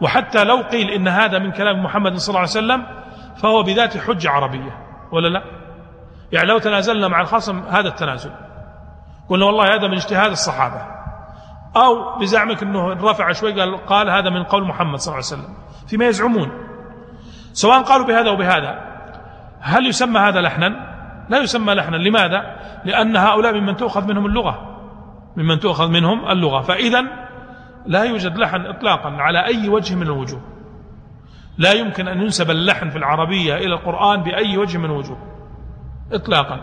[0.00, 2.86] وحتى لو قيل إن هذا من كلام محمد صلى الله عليه وسلم
[3.36, 4.78] فهو بذات حجة عربية
[5.12, 5.42] ولا لا؟
[6.32, 8.30] يعني لو تنازلنا مع الخصم هذا التنازل.
[9.28, 10.82] قلنا والله هذا من اجتهاد الصحابة.
[11.76, 15.56] أو بزعمك أنه رفع شوي قال, قال هذا من قول محمد صلى الله عليه وسلم.
[15.88, 16.50] فيما يزعمون.
[17.52, 18.78] سواء قالوا بهذا وبهذا
[19.60, 20.93] هل يسمى هذا لحنا؟
[21.28, 21.96] لا يسمى لحنا.
[21.96, 24.80] لماذا؟ لأن هؤلاء ممن تؤخذ منهم اللغة.
[25.36, 26.60] ممن تؤخذ منهم اللغة.
[26.60, 27.04] فإذا
[27.86, 30.40] لا يوجد لحن إطلاقا على أي وجه من الوجوه.
[31.58, 35.18] لا يمكن أن ينسب اللحن في العربية إلى القرآن بأي وجه من الوجوه.
[36.12, 36.60] إطلاقا.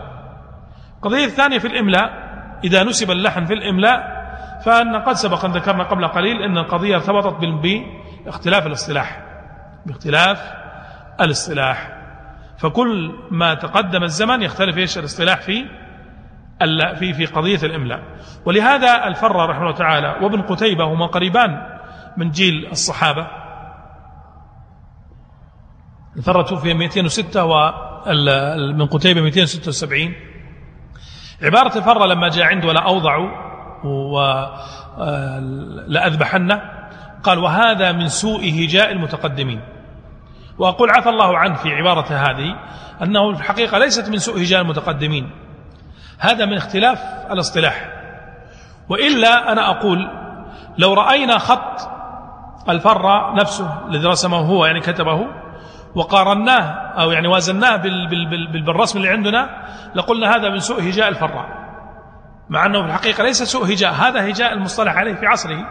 [0.96, 2.32] القضية الثانية في الإملاء
[2.64, 4.22] إذا نسب اللحن في الإملاء
[4.64, 9.22] فأن قد سبق أن ذكرنا قبل قليل أن القضية ارتبطت بإختلاف الاصطلاح.
[9.86, 10.52] باختلاف
[11.20, 12.01] الاصطلاح.
[12.58, 15.64] فكل ما تقدم الزمن يختلف إيش الاصطلاح في
[16.98, 18.02] في في قضية الإملاء.
[18.44, 21.78] ولهذا الفر رحمه الله تعالى وابن قتيبة هما قريبان
[22.16, 23.26] من جيل الصحابة.
[26.16, 30.14] الفر توفي 206 ومن قتيبة 276
[31.42, 33.18] عبارة الفر لما جاء عنده ولا أوضع
[34.98, 36.60] ولأذبحن
[37.22, 39.60] قال وهذا من سوء هجاء المتقدمين.
[40.58, 42.56] وأقول عفى الله عنه في عبارة هذه
[43.02, 45.30] أنه في الحقيقة ليست من سوء هجاء المتقدمين.
[46.18, 46.98] هذا من اختلاف
[47.30, 47.90] الاصطلاح.
[48.88, 50.10] وإلا أنا أقول
[50.78, 51.90] لو رأينا خط
[52.68, 55.26] الفر نفسه الذي رسمه هو يعني كتبه
[55.94, 57.76] وقارناه أو يعني وازناه
[58.64, 59.50] بالرسم اللي عندنا
[59.94, 61.62] لقلنا هذا من سوء هجاء الفراء
[62.48, 65.66] مع أنه في الحقيقة ليس سوء هجاء هذا هجاء المصطلح عليه في عصره.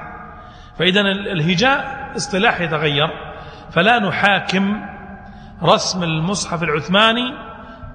[0.80, 3.31] فإذا الهجاء اصطلاح يتغير.
[3.72, 4.82] فلا نحاكم
[5.64, 7.34] رسم المصحف العثماني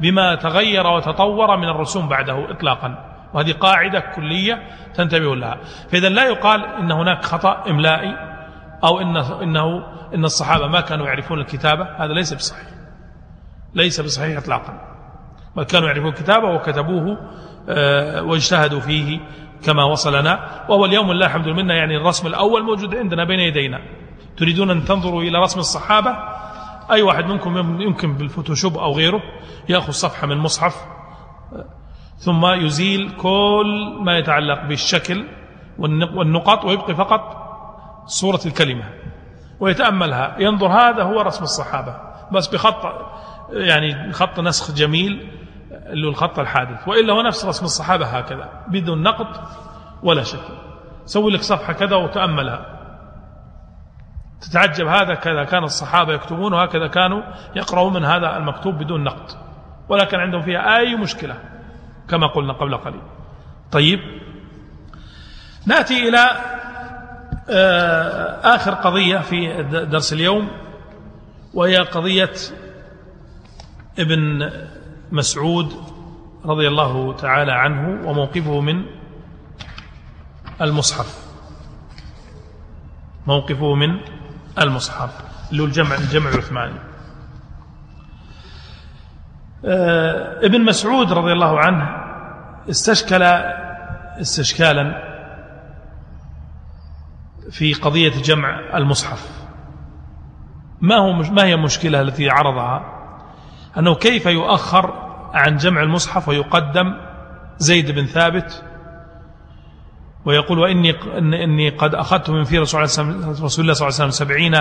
[0.01, 3.17] بما تغير وتطور من الرسوم بعده إطلاقا.
[3.35, 4.63] وهذه قاعدة كلية
[4.95, 5.59] تنتبه لها.
[5.93, 8.17] فإذا لا يقال إن هناك خطأ إملائي
[8.85, 12.69] أو إن إنه إن الصحابة ما كانوا يعرفون الكتابة هذا ليس بصحيح.
[13.75, 14.81] ليس بصحيح إطلاقا.
[15.57, 17.19] بل كانوا يعرفون الكتابة وكتبوه
[17.69, 19.21] آه، واجتهدوا فيه
[19.65, 20.65] كما وصلنا.
[20.69, 23.81] وهو اليوم الله الحمد لله يعني الرسم الأول موجود عندنا بين يدينا.
[24.37, 26.17] تريدون أن تنظروا إلى رسم الصحابة؟
[26.91, 29.23] أي واحد منكم يمكن بالفوتوشوب أو غيره
[29.69, 30.85] يأخذ صفحة من مصحف
[32.17, 35.25] ثم يزيل كل ما يتعلق بالشكل
[35.79, 37.47] والنقط ويبقي فقط
[38.07, 38.85] صورة الكلمة.
[39.61, 40.37] ويتأملها.
[40.39, 41.97] ينظر هذا هو رسم الصحابة.
[42.33, 43.07] بس بخط
[43.51, 45.31] يعني خط نسخ جميل
[45.71, 46.89] اللي الخط الحادث.
[46.89, 49.41] وإلا هو نفس رسم الصحابة هكذا بدون نقط
[50.03, 50.55] ولا شكل.
[51.05, 52.76] سوي لك صفحة كذا وتأملها.
[54.41, 57.23] تتعجب هذا كذا كان الصحابة يكتبون وهكذا كانوا
[57.57, 59.31] يقرؤون من هذا المكتوب بدون نقد.
[59.89, 61.39] ولا كان عندهم فيها أي مشكلة
[62.09, 63.03] كما قلنا قبل قليل.
[63.73, 64.01] طيب.
[65.67, 66.31] نأتي إلى
[67.51, 70.49] آه، آخر قضية في درس اليوم
[71.55, 72.33] وهي قضية
[73.99, 74.51] ابن
[75.13, 75.73] مسعود
[76.45, 78.85] رضي الله تعالى عنه وموقفه من
[80.61, 81.27] المصحف.
[83.27, 84.01] موقفه من
[84.61, 85.11] المصحف
[85.51, 86.79] اللي هو الجمع الجمع العثماني.
[89.65, 91.89] آه، ابن مسعود رضي الله عنه
[92.71, 93.23] استشكل
[94.21, 95.07] استشكالا
[97.51, 99.31] في قضية جمع المصحف.
[100.81, 102.93] ما هو ما هي المشكلة التي عرضها؟
[103.79, 104.95] أنه كيف يؤخر
[105.35, 106.97] عن جمع المصحف ويقدم
[107.59, 108.65] زيد بن ثابت
[110.27, 110.95] ويقول وإني
[111.45, 112.93] إني قد أخذت من في رسول الله
[113.49, 114.55] صلى الله عليه وسلم سبعين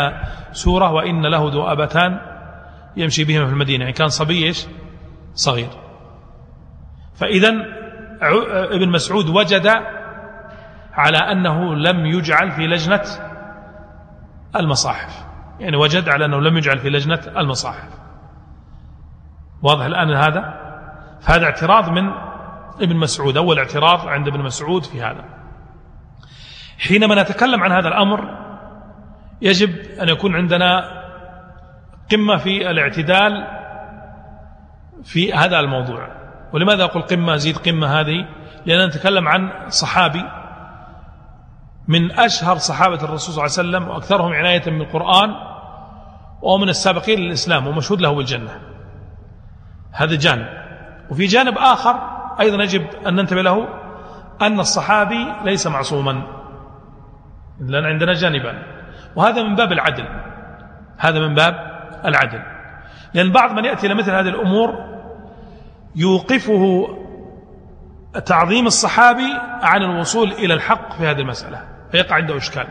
[0.52, 2.20] سورة وإن له ذؤابتان
[2.98, 3.84] يمشي بهما في المدينة.
[3.84, 4.68] يعني كان صبي إيش؟
[5.34, 5.70] صغير.
[7.16, 7.50] فإذا
[8.72, 9.68] ابن مسعود وجد
[10.94, 13.04] على أنه لم يجعل في لجنة
[14.56, 15.26] المصاحف.
[15.60, 17.90] يعني وجد على أنه لم يجعل في لجنة المصاحف.
[19.62, 20.54] واضح الآن هذا؟
[21.22, 22.12] فهذا اعتراض من
[22.82, 23.38] ابن مسعود.
[23.38, 25.45] أول اعتراض عند ابن مسعود في هذا.
[26.80, 28.46] حينما نتكلم عن هذا الأمر
[29.42, 30.84] يجب أن يكون عندنا
[32.12, 33.48] قمة في الاعتدال
[35.04, 36.08] في هذا الموضوع.
[36.54, 38.28] ولماذا أقول قمة؟ زيد قمة هذه؟
[38.66, 40.24] لأننا نتكلم عن صحابي.
[41.88, 45.36] من أشهر صحابة الرسول صلى الله عليه وسلم وأكثرهم عناية بالقرآن
[46.42, 48.62] ومن السابقين للإسلام ومشهود له بالجنة.
[49.92, 50.48] هذا جانب.
[51.10, 51.96] وفي جانب آخر
[52.40, 53.68] أيضا يجب أن ننتبه له
[54.42, 56.35] أن الصحابي ليس معصوما.
[57.60, 58.64] لأن عندنا جانبان.
[59.16, 60.08] وهذا من باب العدل.
[60.98, 61.54] هذا من باب
[62.06, 62.42] العدل.
[63.14, 64.96] لأن بعض من يأتي إلى مثل هذه الأمور
[65.96, 66.88] يوقفه
[68.26, 71.62] تعظيم الصحابي عن الوصول إلى الحق في هذه المسألة.
[71.92, 72.68] فيقع عنده إشكال.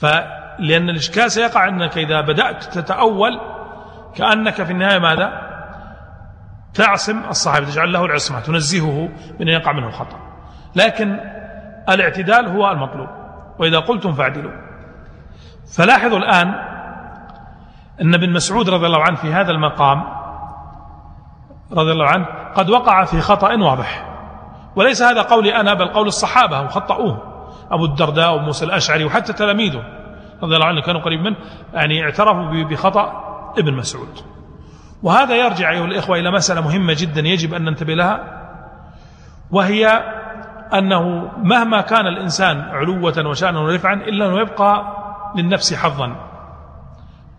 [0.00, 3.40] فلأن الإشكال سيقع أنك إذا بدأت تتأول
[4.16, 5.46] كأنك في النهاية ماذا؟
[6.74, 9.08] تعصم الصحابي تجعل له العصمة تنزهه
[9.40, 10.18] من أن يقع منه الخطأ.
[10.76, 11.20] لكن
[11.88, 13.08] الاعتدال هو المطلوب.
[13.58, 14.52] وإذا قلتم فاعدلوا.
[15.76, 16.48] فلاحظوا الآن
[18.00, 20.04] أن ابن مسعود رضي الله عنه في هذا المقام
[21.72, 24.06] رضي الله عنه قد وقع في خطأ واضح.
[24.76, 27.36] وليس هذا قولي أنا بل قول الصحابة هم خطأوه.
[27.70, 29.82] أبو الدرداء وموسى الأشعري وحتى تلاميذه
[30.42, 31.36] رضي الله عنه كانوا قريب منه
[31.74, 33.24] يعني اعترفوا بخطأ
[33.58, 34.18] ابن مسعود.
[35.02, 38.42] وهذا يرجع أيها الإخوة إلى مسألة مهمة جدا يجب أن ننتبه لها
[39.50, 40.02] وهي
[40.74, 44.96] أنه مهما كان الإنسان علوة وشأنا ورفعا إلا أنه يبقى
[45.36, 46.16] للنفس حظا.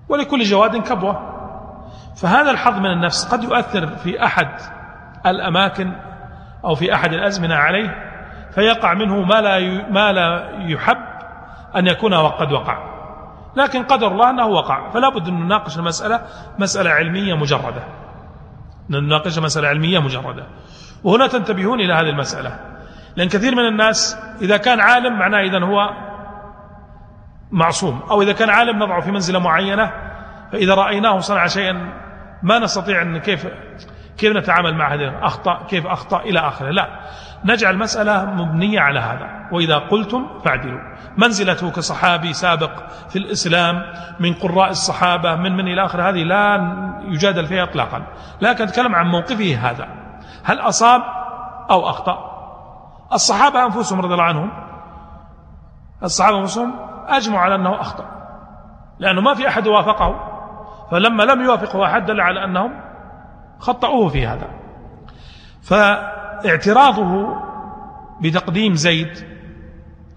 [0.09, 1.33] ولكل جواد كبوة.
[2.17, 4.49] فهذا الحظ من النفس قد يؤثر في أحد
[5.25, 5.91] الأماكن
[6.65, 8.03] أو في أحد الأزمنة عليه
[8.51, 9.59] فيقع منه ما لا
[9.91, 10.97] ما لا يحب
[11.75, 12.77] أن يكون وقد وقع.
[13.55, 14.89] لكن قدر الله أنه وقع.
[14.89, 16.21] فلا بد أن نناقش المسألة
[16.59, 17.83] مسألة علمية مجردة.
[18.89, 20.43] نناقش مسألة علمية مجردة.
[21.03, 22.59] وهنا تنتبهون إلى هذه المسألة.
[23.17, 25.89] لأن كثير من الناس إذا كان عالم معناه إذن هو
[27.51, 28.01] معصوم.
[28.11, 29.91] أو إذا كان عالم نضعه في منزلة معينة
[30.51, 31.93] فإذا رأيناه صنع شيئا
[32.43, 33.47] ما نستطيع أن كيف
[34.17, 36.69] كيف نتعامل مع هذه أخطأ كيف أخطأ إلى آخره.
[36.69, 36.87] لا
[37.45, 39.49] نجعل المسألة مبنية على هذا.
[39.51, 40.79] وإذا قلتم فاعدلوا.
[41.17, 42.71] منزلته كصحابي سابق
[43.09, 43.83] في الإسلام
[44.19, 46.73] من قراء الصحابة من من إلى آخر هذه لا
[47.07, 48.03] يجادل فيها إطلاقا.
[48.41, 49.87] لكن نتكلم عن موقفه هذا.
[50.43, 51.01] هل أصاب
[51.69, 52.36] أو أخطأ؟
[53.13, 54.51] الصحابة أنفسهم رضي الله عنهم
[56.03, 56.73] الصحابة أنفسهم
[57.07, 58.05] أجمعوا على أنه أخطأ
[58.99, 60.33] لأنه ما في أحد وافقه
[60.91, 62.73] فلما لم يوافقه أحد دل على أنهم
[63.59, 64.47] خطأوه في هذا.
[65.61, 67.35] فاعتراضه
[68.21, 69.25] بتقديم زيد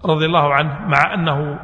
[0.05, 1.59] رضي الله عنه مع أنه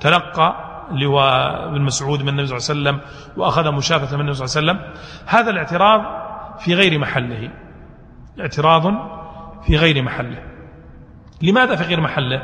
[0.00, 0.54] تلقى
[0.90, 4.72] لواء بن مسعود من النبي صلى الله عليه وسلم وأخذ مشافة من النبي صلى الله
[4.72, 4.94] عليه وسلم
[5.26, 6.02] هذا الاعتراض
[6.58, 7.50] في غير محله
[8.40, 8.82] اعتراض
[9.62, 10.53] في غير محله.
[11.44, 12.42] لماذا في غير محله؟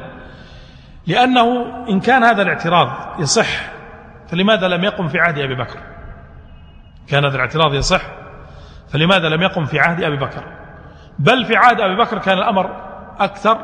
[1.06, 3.70] لأنه إن كان هذا الاعتراض يصح
[4.28, 5.78] فلماذا لم يقم في عهد أبي بكر؟
[7.08, 8.02] كان هذا الاعتراض يصح
[8.92, 10.44] فلماذا لم يقم في عهد أبي بكر؟
[11.18, 12.70] بل في عهد أبي بكر كان الأمر
[13.18, 13.58] أكثر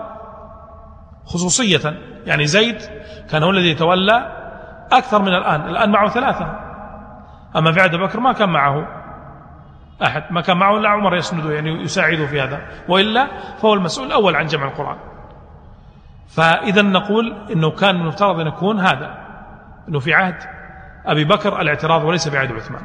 [1.25, 1.95] خصوصية.
[2.27, 2.79] يعني زيد
[3.31, 4.33] كان هو الذي يتولى
[4.93, 6.61] أكثر من الآن الآن معه ثلاثة.
[7.57, 8.89] أما في عهد أبي بكر ما كان معه
[10.03, 12.61] أحد ما كان معه إلا عمر يسنده يعني يساعده في هذا.
[12.89, 13.27] وإلا
[13.63, 15.16] فهو المسؤول الأول عن جمع القرآن.
[16.29, 19.27] فإذا نقول أنه كان المفترض أن يكون هذا
[19.89, 20.37] أنه في عهد
[21.07, 22.83] أبي بكر الاعتراض وليس في عهد عثمان.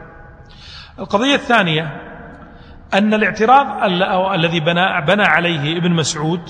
[0.99, 2.01] القضية الثانية
[2.93, 3.83] أن الاعتراض
[4.33, 6.41] الذي بنى, بنى عليه ابن مسعود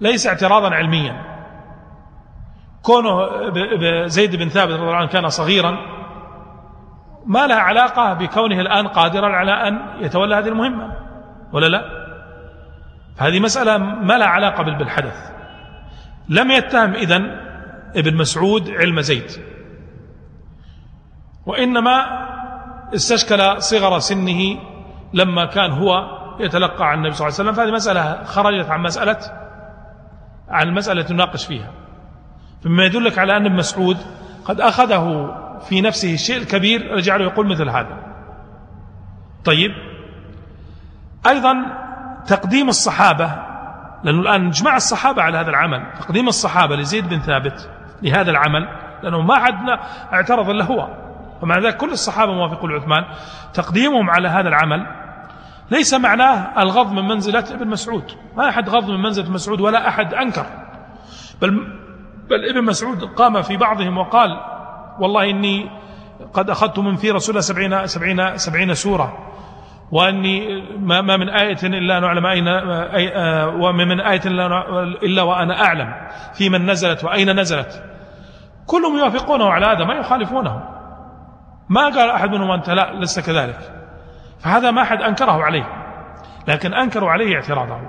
[0.00, 1.36] ليس اعتراضا علميا.
[2.82, 3.28] كونه
[4.06, 5.76] زيد بن ثابت رضي الله عنه كان صغيرا
[7.26, 10.92] ما لها علاقة بكونه الآن قادرا على أن يتولى هذه المهمة
[11.52, 11.84] ولا لا؟
[13.18, 15.35] هذه مسألة ما لها علاقة بالحدث
[16.28, 17.40] لم يتهم إذن
[17.96, 19.30] ابن مسعود علم زيد.
[21.46, 22.26] وإنما
[22.94, 24.58] استشكل صغر سنه
[25.14, 27.52] لما كان هو يتلقى عن النبي صلى الله عليه وسلم.
[27.52, 29.18] فهذه مسألة خرجت عن مسألة
[30.48, 31.70] عن المسألة تناقش فيها.
[32.64, 33.96] مما يدلك على أن ابن مسعود
[34.44, 35.34] قد أخذه
[35.68, 37.96] في نفسه الشيء الكبير رجع له يقول مثل هذا.
[39.44, 39.70] طيب.
[41.26, 41.54] أيضا
[42.26, 43.55] تقديم الصحابة
[44.06, 47.70] لأنه الآن اجمع الصحابة على هذا العمل تقديم الصحابة لزيد بن ثابت
[48.02, 48.68] لهذا العمل
[49.02, 49.68] لأنه ما حد
[50.12, 50.88] اعترض إلا هو.
[51.42, 53.04] ومع ذلك كل الصحابة موافقون لعثمان.
[53.54, 54.86] تقديمهم على هذا العمل
[55.70, 58.12] ليس معناه الغض من منزلة ابن مسعود.
[58.36, 60.46] ما أحد غض من منزلة مسعود ولا أحد أنكر.
[61.42, 61.50] بل,
[62.30, 64.40] بل ابن مسعود قام في بعضهم وقال
[64.98, 65.70] والله إني
[66.34, 69.35] قد أخذت من في رسول الله سبعين, سبعين, سبعين سورة.
[69.92, 73.12] وأني ما, من آية إلا نعلم أين أي
[73.44, 74.20] وما من آية
[75.02, 75.94] إلا وأنا أعلم
[76.34, 77.84] في من نزلت وأين نزلت.
[78.66, 80.62] كلهم يوافقونه على هذا ما يخالفونه
[81.68, 83.58] ما قال أحد منهم أنت لا لست كذلك.
[84.40, 85.66] فهذا ما أحد أنكره عليه.
[86.48, 87.80] لكن أنكروا عليه اعتراضه.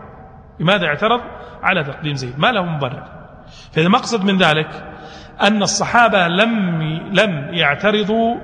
[0.60, 1.21] لماذا اعترض؟
[1.63, 2.39] على تقديم زيد.
[2.39, 3.03] ما له مبرر.
[3.73, 4.69] فإذا مقصد من ذلك
[5.41, 6.81] أن الصحابة لم
[7.12, 8.36] لم يعترضوا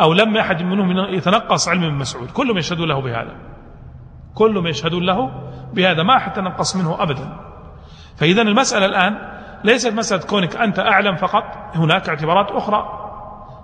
[0.00, 2.30] أو لم أحد منهم يتنقص علم ابن مسعود.
[2.30, 3.36] كلهم يشهدوا له بهذا.
[4.34, 5.30] كلهم يشهدون له
[5.74, 6.02] بهذا.
[6.02, 7.36] ما حتى ننقص منه أبدا.
[8.16, 9.18] فإذا المسألة الآن
[9.64, 11.44] ليست مسألة كونك أنت أعلم فقط.
[11.74, 12.88] هناك اعتبارات أخرى.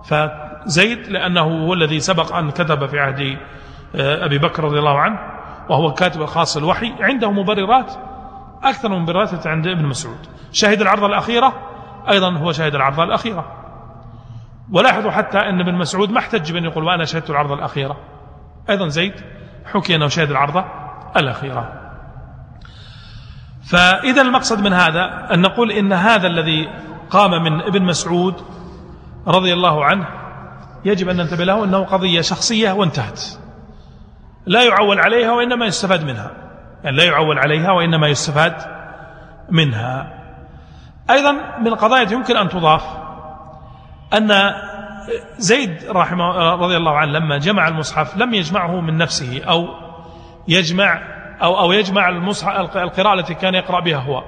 [0.05, 3.39] فزيد لأنه هو الذي سبق أن كتب في عهد
[3.97, 5.19] آه، أبي بكر رضي الله عنه
[5.71, 6.95] وهو الكاتب الخاص الوحي.
[7.01, 7.93] عنده مبررات
[8.63, 10.19] أكثر من مبررات عند ابن مسعود.
[10.53, 11.53] شهد العرضة الأخيرة
[12.11, 13.64] أيضا هو شهد العرضة الأخيرة.
[14.73, 17.97] ولاحظوا حتى أن ابن مسعود ما احتج بأن يقول وأنا شهدت العرضة الأخيرة
[18.71, 19.15] أيضا زيد
[19.73, 20.65] حكي أنه شهد العرضة
[21.17, 21.73] الأخيرة
[23.65, 26.69] فإذا المقصد من هذا أن نقول إن هذا الذي
[27.11, 28.35] قام من ابن مسعود
[29.27, 30.07] رضي الله عنه
[30.85, 33.23] يجب أن ننتبه له أنه قضية شخصية وانتهت.
[34.47, 36.31] لا يعول عليها وإنما يستفاد منها.
[36.85, 38.55] يعني لا يعول عليها وإنما يستفاد
[39.51, 40.15] منها.
[41.11, 42.83] أيضا من القضايا يمكن أن تضاف
[44.17, 44.55] أن
[45.37, 49.67] زيد رحمه رضي الله عنه لما جمع المصحف لم يجمعه من نفسه أو
[50.49, 51.03] يجمع
[51.43, 54.23] أو أو يجمع المصحف القراءة التي كان يقرأ بها هو.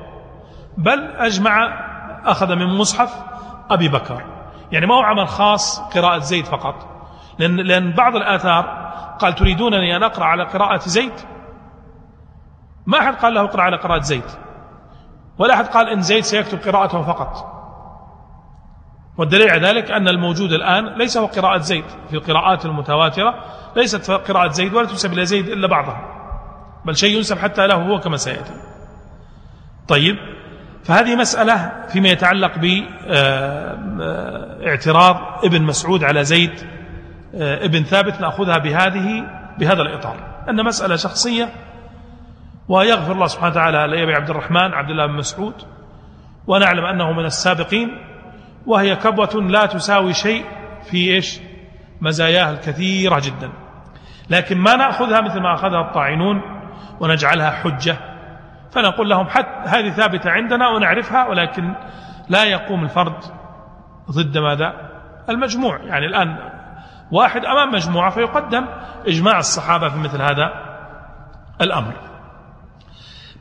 [0.79, 1.87] بل أجمع
[2.25, 3.15] أخذ من مصحف
[3.71, 4.25] أبي بكر.
[4.73, 6.75] يعني ما هو عمل خاص قراءة زيد فقط.
[7.39, 8.65] لأن, لأن بعض الآثار
[9.19, 11.13] قال تريدونني أن أقرأ على قراءة زيد؟
[12.87, 14.25] ما أحد قال له اقرأ على قراءة زيد.
[15.39, 17.56] ولا أحد قال إن زيد سيكتب قراءته فقط.
[19.19, 23.35] والدليل على ذلك أن الموجود الآن ليس هو قراءة زيد في القراءات المتواترة
[23.77, 26.13] ليست قراءة زيد ولا تنسب إلى زيد إلا بعضها
[26.85, 28.53] بل شيء ينسب حتى له هو كما سيأتي.
[29.89, 30.17] طيب
[30.85, 32.53] فهذه مسألة فيما يتعلق
[33.99, 36.53] باعتراض ابن مسعود على زيد
[37.35, 39.25] ابن ثابت نأخذها بهذه
[39.59, 40.17] بهذا الإطار.
[40.49, 41.49] أن مسألة شخصية
[42.69, 45.55] ويغفر الله سبحانه وتعالى لأبي عبد الرحمن عبد الله بن مسعود
[46.47, 47.99] ونعلم أنه من السابقين
[48.67, 50.45] وهي كبوة لا تساوي شيء
[50.91, 51.41] في إيش؟
[52.01, 53.53] مزاياها الكثيرة جدا.
[54.31, 56.43] لكن ما نأخذها مثل ما أخذها الطاعنون
[57.01, 57.97] ونجعلها حجة.
[58.73, 61.75] فنقول لهم حتى هذه ثابتة عندنا ونعرفها ولكن
[62.29, 63.19] لا يقوم الفرد
[64.11, 64.73] ضد ماذا؟
[65.29, 65.79] المجموع.
[65.83, 66.39] يعني الآن
[67.11, 68.67] واحد أمام مجموعة فيقدم
[69.07, 70.53] إجماع الصحابة في مثل هذا
[71.61, 71.93] الأمر.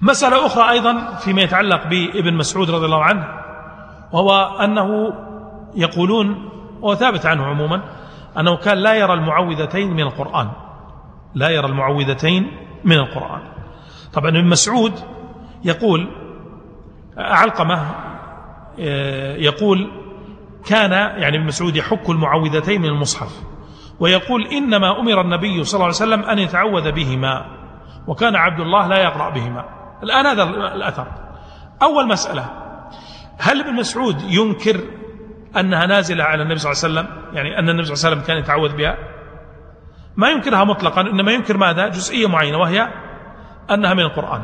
[0.02, 3.46] مسألة أخرى أيضا فيما يتعلق بابن مسعود رضي الله عنه.
[4.12, 4.32] وهو
[4.64, 5.14] أنه
[5.76, 6.50] يقولون
[6.82, 7.82] وهو ثابت عنه عموما
[8.40, 10.50] أنه كان لا يرى المعوذتين من القرآن.
[11.36, 12.52] لا يرى المعوذتين
[12.84, 13.42] من القرآن.
[14.14, 14.94] طبعا ابن مسعود
[15.64, 16.08] يقول
[17.18, 17.82] علقمة
[18.80, 19.92] آه، يقول
[20.66, 23.42] كان يعني ابن مسعود يحك المعوذتين من المصحف
[24.00, 27.46] ويقول إنما أمر النبي صلى الله عليه وسلم أن يتعوذ بهما
[28.08, 29.66] وكان عبد الله لا يقرأ بهما.
[30.04, 31.08] الآن هذا الأثر.
[31.82, 32.65] أول مسألة
[33.40, 34.82] هل ابن مسعود ينكر
[35.60, 38.28] أنها نازلة على النبي صلى الله عليه وسلم؟ يعني أن النبي صلى الله عليه وسلم
[38.28, 38.98] كان يتعوذ بها؟
[40.18, 42.90] ما ينكرها مطلقا إنما ينكر ماذا؟ جزئية معينة وهي
[43.72, 44.42] أنها من القرآن.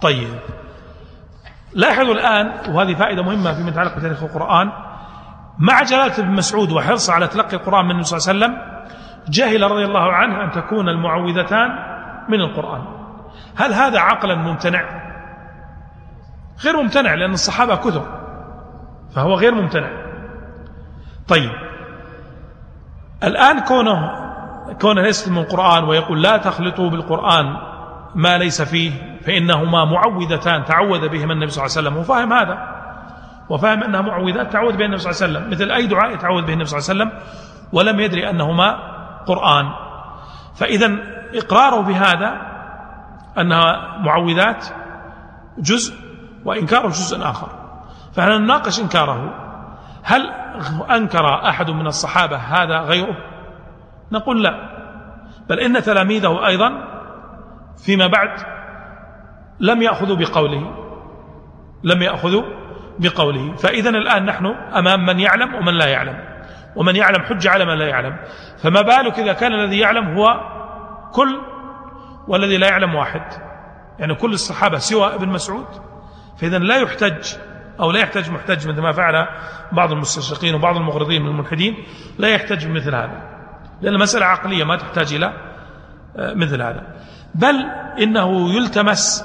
[0.00, 0.28] طيب.
[1.74, 4.72] لاحظوا الآن وهذه فائدة مهمة فيما يتعلق بتاريخ القرآن
[5.58, 8.80] مع جلالة ابن مسعود وحرصه على تلقي القرآن من النبي صلى الله عليه وسلم
[9.28, 11.68] جهل رضي الله عنه أن تكون المعوذتان
[12.28, 12.82] من القرآن.
[13.56, 14.99] هل هذا عقلا ممتنع؟
[16.64, 18.06] غير ممتنع لأن الصحابة كثر
[19.14, 19.90] فهو غير ممتنع.
[21.28, 21.50] طيب.
[23.24, 24.10] الآن كونه
[24.80, 27.56] كونه يسلم القرآن ويقول لا تخلطوا بالقرآن
[28.14, 31.96] ما ليس فيه فإنهما معوذتان تعوذ بهما النبي صلى الله عليه وسلم.
[31.96, 32.58] وفاهم هذا؟
[33.48, 35.50] وفاهم أنها معوذات تعوذ بها النبي صلى الله عليه وسلم.
[35.50, 37.30] مثل أي دعاء يتعوذ به النبي صلى الله عليه وسلم
[37.72, 38.76] ولم يدري أنهما
[39.26, 39.70] قرآن.
[40.54, 40.96] فإذا
[41.34, 42.40] إقراره بهذا
[43.38, 44.66] أنها معوذات
[45.58, 46.09] جزء
[46.44, 47.48] وإنكاره جزء آخر.
[48.12, 49.34] فهل نناقش إنكاره؟
[50.02, 50.30] هل
[50.90, 53.16] أنكر أحد من الصحابة هذا غيره؟
[54.12, 54.70] نقول لا.
[55.48, 56.70] بل إن تلاميذه أيضا
[57.84, 58.28] فيما بعد
[59.60, 60.74] لم يأخذوا بقوله
[61.84, 62.42] لم يأخذوا
[62.98, 63.56] بقوله.
[63.56, 66.30] فإذا الآن نحن أمام من يعلم ومن لا يعلم.
[66.76, 68.16] ومن يعلم حج على من لا يعلم.
[68.62, 70.40] فما بالك إذا كان الذي يعلم هو
[71.12, 71.40] كل
[72.28, 73.22] والذي لا يعلم واحد؟
[73.98, 75.89] يعني كل الصحابة سوى ابن مسعود؟
[76.40, 77.34] فإذا لا يحتج
[77.80, 79.26] أو لا يحتج محتج مثل ما فعل
[79.72, 81.74] بعض المستشرقين وبعض المغرضين من الملحدين
[82.18, 83.22] لا يحتج بمثل هذا.
[83.80, 85.26] لأن المسألة عقلية ما تحتاج إلى
[86.16, 86.96] آه، مثل هذا.
[87.34, 87.56] بل
[88.02, 89.24] إنه يلتمس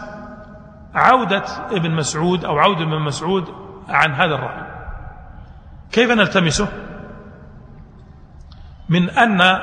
[0.95, 3.49] عودة ابن مسعود أو عودة ابن مسعود
[3.89, 4.66] عن هذا الرأي.
[5.91, 6.68] كيف نلتمسه؟
[8.89, 9.59] من أن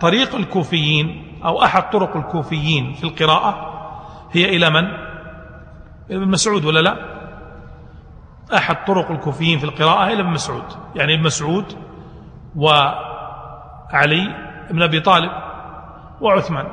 [0.00, 3.74] طريق الكوفيين أو أحد طرق الكوفيين في القراءة
[4.32, 5.13] هي إلى من؟
[6.10, 6.96] ابن مسعود ولا لا؟
[8.56, 10.64] أحد طرق الكوفيين في القراءة إلى ابن مسعود.
[10.94, 11.78] يعني ابن مسعود
[12.56, 14.34] وعلي
[14.70, 15.30] بن أبي طالب
[16.20, 16.66] وعثمان.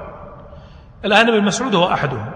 [1.06, 2.32] الآن ابن مسعود هو أحدهم.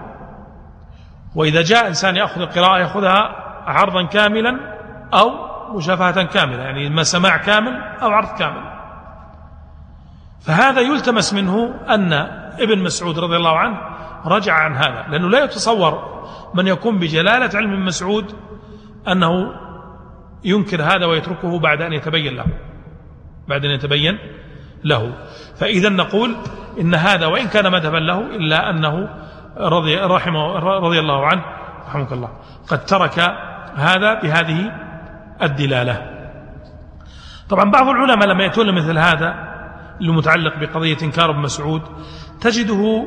[1.34, 3.34] وإذا جاء إنسان يأخذ القراءة يأخذها
[3.66, 4.76] عرضا كاملا
[5.14, 5.30] أو
[5.76, 6.62] مشافهة كاملة.
[6.62, 8.76] يعني إما سماع كامل أو عرض كامل.
[10.40, 12.12] فهذا يلتمس منه أن
[12.58, 16.16] ابن مسعود رضي الله عنه رجع عن هذا لأنه لا يتصور
[16.54, 18.34] من يكون بجلالة علم مسعود
[19.08, 19.52] أنه
[20.44, 22.46] ينكر هذا ويتركه بعد أن يتبين له
[23.48, 24.18] بعد أن يتبين
[24.84, 25.12] له.
[25.56, 26.36] فإذا نقول
[26.80, 29.08] إن هذا وإن كان مذهبا له إلا أنه
[29.56, 31.42] رضي, رحمه رضي الله عنه
[31.86, 32.28] رحمك الله
[32.68, 33.18] قد ترك
[33.74, 34.72] هذا بهذه
[35.42, 36.16] الدلالة.
[37.48, 39.34] طبعا بعض العلماء لما يأتون مثل هذا
[40.00, 41.82] المتعلق بقضية إنكار ابن مسعود
[42.40, 43.06] تجده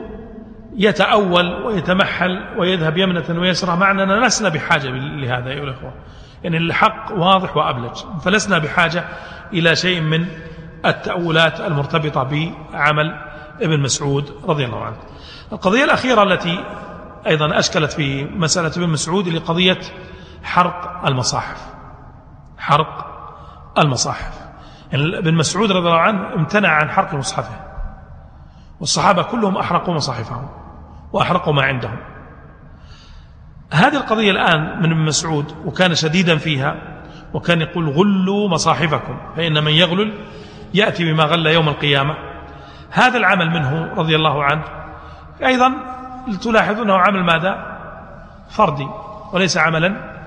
[0.77, 3.75] يتأول ويتمحل ويذهب يمنة ويسرى.
[3.75, 5.93] مع أننا لسنا بحاجة لهذا أيها الأخوة.
[6.43, 7.97] يعني الحق واضح وأبلج.
[8.21, 9.05] فلسنا بحاجة
[9.53, 10.25] إلى شيء من
[10.85, 13.21] التأولات المرتبطة بعمل
[13.61, 14.97] ابن مسعود رضي الله عنه.
[15.51, 16.65] القضية الأخيرة التي
[17.27, 19.79] أيضا أشكلت في مسألة ابن مسعود لقضية
[20.43, 21.61] حرق المصاحف.
[22.57, 23.05] حرق
[23.77, 24.39] المصاحف.
[24.91, 27.59] يعني ابن مسعود رضي الله عنه امتنع عن حرق مصحفه.
[28.79, 30.47] والصحابة كلهم أحرقوا مصاحفهم.
[31.13, 31.97] وأحرقوا ما عندهم.
[33.71, 36.75] هذه القضية الآن من ابن مسعود وكان شديدا فيها
[37.33, 40.13] وكان يقول غلوا مصاحفكم فإن من يغلل
[40.73, 42.15] يأتي بما غل يوم القيامة.
[42.89, 44.63] هذا العمل منه رضي الله عنه.
[45.45, 45.73] أيضا
[46.43, 47.79] تلاحظ أنه عمل ماذا؟
[48.49, 48.87] فردي
[49.33, 50.19] وليس عملا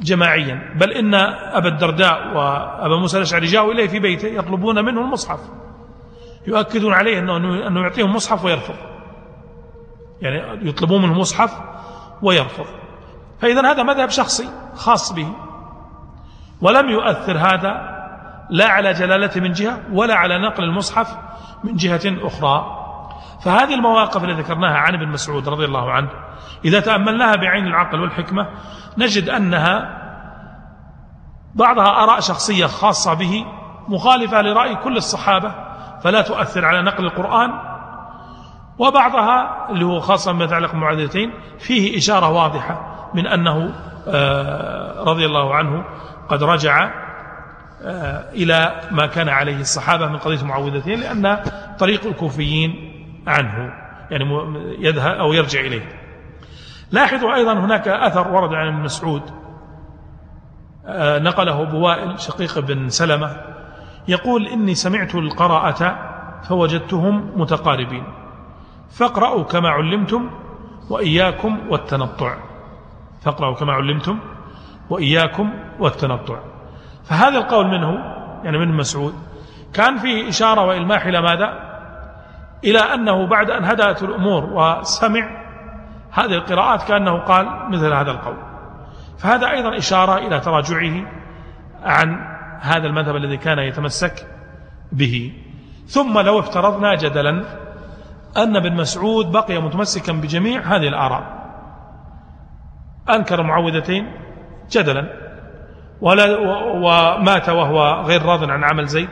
[0.00, 0.74] جماعيا.
[0.76, 5.40] بل إن أبا الدرداء وأبا موسى الأشعري جاءوا إليه في بيته يطلبون منه المصحف.
[6.46, 7.36] يؤكدون عليه أنه,
[7.66, 8.91] أنه يعطيهم مصحف ويرفض.
[10.22, 11.60] يعني يطلبون منه مصحف
[12.22, 12.66] ويرفض.
[13.40, 15.32] فإذا هذا مذهب شخصي خاص به.
[16.60, 17.92] ولم يؤثر هذا
[18.50, 21.16] لا على جلالته من جهة ولا على نقل المصحف
[21.64, 22.78] من جهة أخرى.
[23.44, 26.10] فهذه المواقف التي ذكرناها عن ابن مسعود رضي الله عنه
[26.64, 28.48] إذا تأملناها بعين العقل والحكمة
[28.98, 30.02] نجد أنها
[31.54, 33.46] بعضها آراء شخصية خاصة به
[33.88, 35.54] مخالفة لرأي كل الصحابة
[36.02, 37.50] فلا تؤثر على نقل القرآن
[38.78, 43.74] وبعضها اللي هو خاصة بما يتعلق بالمعادلتين فيه إشارة واضحة من أنه
[44.08, 45.84] آه، رضي الله عنه
[46.28, 46.90] قد رجع
[47.82, 51.38] آه، إلى ما كان عليه الصحابة من قضية المعوذتين لأن
[51.78, 52.92] طريق الكوفيين
[53.26, 53.72] عنه
[54.10, 54.24] يعني
[54.78, 55.88] يذهب أو يرجع إليه.
[56.90, 59.22] لاحظوا أيضا هناك أثر ورد عن ابن مسعود
[60.86, 63.36] آه، نقله بوائل شقيق بن سلمة
[64.08, 65.98] يقول إني سمعت القراءة
[66.48, 68.04] فوجدتهم متقاربين.
[68.92, 70.30] فاقرأوا كما علمتم
[70.90, 72.36] وإياكم والتنطع.
[73.22, 74.18] فاقرأوا كما علمتم
[74.90, 76.38] وإياكم والتنطع.
[77.04, 77.90] فهذا القول منه
[78.44, 79.14] يعني من مسعود.
[79.74, 81.72] كان فيه إشارة وإلماح إلى ماذا؟
[82.64, 85.30] إلى أنه بعد أن هدأت الأمور وسمع
[86.10, 88.36] هذه القراءات كأنه قال مثل هذا القول.
[89.18, 91.06] فهذا أيضا إشارة إلى تراجعه
[91.82, 92.16] عن
[92.60, 94.26] هذا المذهب الذي كان يتمسك
[94.92, 95.32] به.
[95.86, 97.61] ثم لو افترضنا جدلا
[98.36, 101.42] أن ابن مسعود بقي متمسكا بجميع هذه الآراء.
[103.10, 104.12] أنكر المعوذتين
[104.70, 105.22] جدلا.
[106.00, 106.38] ولا
[106.74, 109.10] ومات وهو غير راض عن عمل زيد.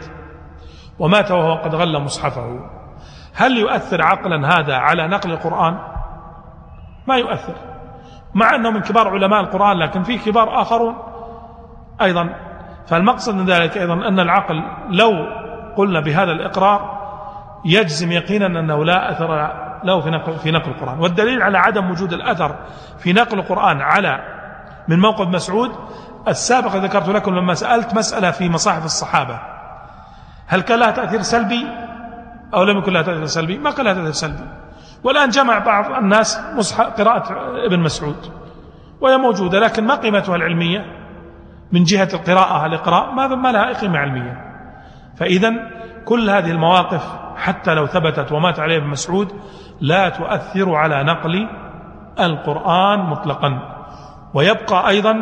[0.98, 2.70] ومات وهو قد غل مصحفه.
[3.34, 5.78] هل يؤثر عقلا هذا على نقل القرآن؟
[7.06, 7.54] ما يؤثر.
[8.34, 10.94] مع أنه من كبار علماء القرآن لكن في كبار آخرون
[12.02, 12.34] أيضا.
[12.86, 15.12] فالمقصد من ذلك أيضا أن العقل لو
[15.76, 16.99] قلنا بهذا الإقرار
[17.64, 19.28] يجزم يقينا أنه لا أثر
[19.84, 20.98] له في نقل, في نقل القرآن.
[20.98, 22.56] والدليل على عدم وجود الأثر
[22.98, 24.20] في نقل القرآن على
[24.88, 25.70] من موقف مسعود
[26.28, 29.40] السابق ذكرت لكم لما سألت مسألة في مصاحف الصحابة.
[30.46, 31.66] هل كان لها تأثير سلبي
[32.54, 34.44] أو لم يكن لها تأثير سلبي؟ ما كان لها تأثير سلبي.
[35.04, 36.38] والآن جمع بعض الناس
[36.98, 37.32] قراءة
[37.66, 38.32] ابن مسعود
[39.00, 40.84] وهي موجودة لكن ما قيمتها العلمية؟
[41.72, 44.36] من جهة القراءة الإقراء ما ما لها قيمة علمية.
[45.16, 45.52] فإذا
[46.04, 47.02] كل هذه المواقف
[47.40, 49.32] حتى لو ثبتت ومات عليه ابن مسعود
[49.80, 51.48] لا تؤثر على نقل
[52.20, 53.76] القرآن مطلقا.
[54.34, 55.14] ويبقى أيضا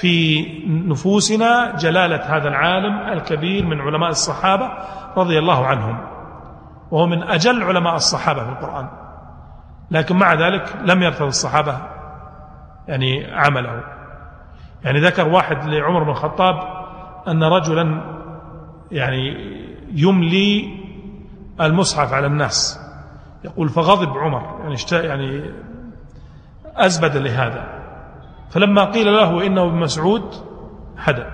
[0.00, 4.70] في نفوسنا جلالة هذا العالم الكبير من علماء الصحابة
[5.16, 5.98] رضي الله عنهم.
[6.90, 8.88] وهو من أجل علماء الصحابة في القرآن.
[9.90, 11.76] لكن مع ذلك لم يرتضي الصحابة
[12.88, 13.82] يعني عمله.
[14.84, 16.56] يعني ذكر واحد لعمر بن الخطاب
[17.28, 18.00] أن رجلا
[18.90, 19.36] يعني
[19.94, 20.81] يملي
[21.60, 22.80] المصحف على الناس.
[23.44, 25.50] يقول فغضب عمر يعني يعني
[26.76, 27.82] أزبد لهذا.
[28.50, 30.34] فلما قيل له إنه ابن مسعود
[30.98, 31.24] هدى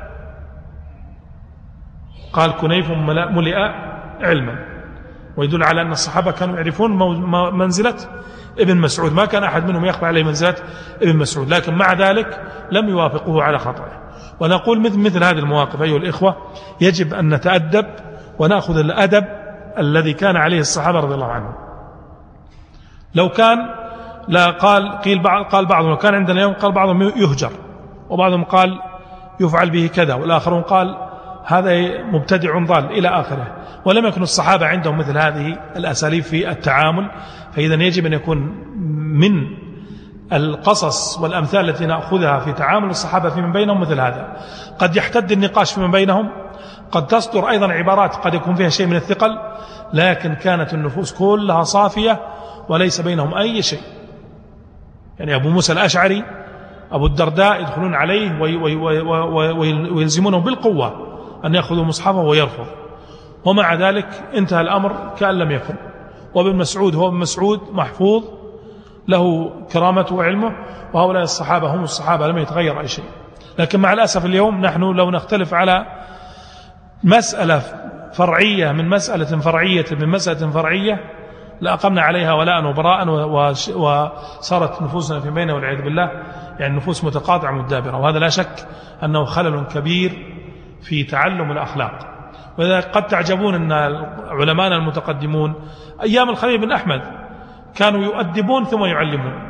[2.32, 3.54] قال كنيف ملئ
[4.20, 4.68] علما.
[5.36, 6.90] ويدل على أن الصحابة كانوا يعرفون
[7.58, 7.94] منزلة
[8.58, 9.12] ابن مسعود.
[9.12, 10.56] ما كان أحد منهم يخفى عليه منزلة
[11.02, 12.42] ابن مسعود لكن مع ذلك
[12.72, 14.08] لم يوافقوه على خطأه
[14.40, 16.36] ونقول مثل, مثل هذه المواقف أيها الإخوة
[16.80, 17.86] يجب أن نتأدب
[18.38, 19.24] ونأخذ الأدب
[19.78, 21.54] الذي كان عليه الصحابة رضي الله عنهم.
[23.14, 23.58] لو كان
[24.28, 27.50] لا قال قيل بعض قال بعضهم لو كان عندنا يوم قال بعضهم يهجر
[28.10, 28.80] وبعضهم قال
[29.40, 30.96] يفعل به كذا والآخرون قال
[31.44, 33.56] هذا مبتدع ضال إلى آخره.
[33.84, 37.10] ولم يكن الصحابة عندهم مثل هذه الأساليب في التعامل
[37.52, 38.38] فإذا يجب أن يكون
[39.20, 39.46] من
[40.32, 44.36] القصص والأمثال التي نأخذها في تعامل الصحابة فيمن بينهم مثل هذا.
[44.78, 46.30] قد يحتد النقاش فيمن بينهم
[46.92, 49.38] قد تصدر أيضا عبارات قد يكون فيها شيء من الثقل
[49.92, 52.20] لكن كانت النفوس كلها صافية
[52.68, 53.80] وليس بينهم أي شيء.
[55.18, 56.24] يعني أبو موسى الأشعري
[56.92, 58.40] أبو الدرداء يدخلون عليه
[59.92, 60.92] ويلزمونه بالقوة
[61.44, 62.66] أن يأخذوا مصحفه ويرفض.
[63.44, 65.74] ومع ذلك انتهى الأمر كأن لم يكن.
[66.34, 68.24] وابن مسعود هو ابن مسعود محفوظ
[69.08, 70.52] له كرامته وعلمه
[70.94, 73.04] وهؤلاء الصحابة هم الصحابة لم يتغير أي شيء.
[73.58, 75.86] لكن مع الأسف اليوم نحن لو نختلف على
[77.04, 77.62] مسألة
[78.12, 81.00] فرعية من مسألة فرعية من مسألة فرعية
[81.60, 83.08] لأقمنا عليها ولاء وبراء
[83.76, 86.10] وصارت نفوسنا في بيننا والعياذ بالله
[86.58, 88.66] يعني نفوس متقاطعة متدابرة وهذا لا شك
[89.02, 90.34] أنه خلل كبير
[90.82, 91.98] في تعلم الأخلاق.
[92.58, 93.72] ولذلك قد تعجبون أن
[94.28, 95.54] علماءنا المتقدمون
[96.02, 97.02] أيام الخليل بن أحمد
[97.74, 99.48] كانوا يؤدبون ثم يعلمون.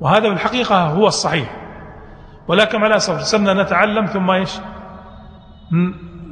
[0.00, 1.56] وهذا في الحقيقة هو الصحيح.
[2.48, 4.60] ولكن على الأسف صرنا نتعلم ثم إيش؟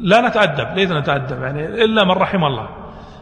[0.00, 2.68] لا نتأدب ليس نتأدب يعني إلا من رحم الله.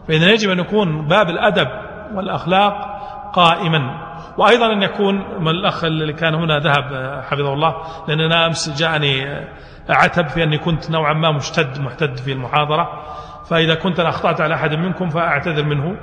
[0.09, 1.69] فإذا يجب أن يكون باب الأدب
[2.15, 3.01] والأخلاق
[3.33, 4.11] قائما.
[4.39, 7.75] وأيضا أن يكون من الأخ اللي كان هنا ذهب حفظه الله
[8.09, 9.47] لأننا أمس جاءني
[9.89, 13.03] عتب في أني كنت نوعا ما مشتد محتد في المحاضرة.
[13.51, 15.97] فإذا كنت أنا أخطأت على أحد منكم فأعتذر منه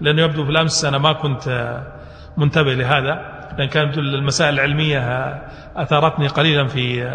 [0.00, 1.76] لأنه يبدو في الأمس أنا ما كنت
[2.36, 3.40] منتبه لهذا.
[3.58, 4.98] لأن كانت المسائل العلمية
[5.76, 7.10] أثارتني قليلا في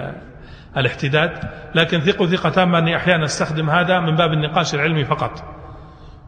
[0.77, 1.31] الاحتداد
[1.75, 5.43] لكن ثقوا ثقة تامة أني أحيانا أستخدم هذا من باب النقاش العلمي فقط.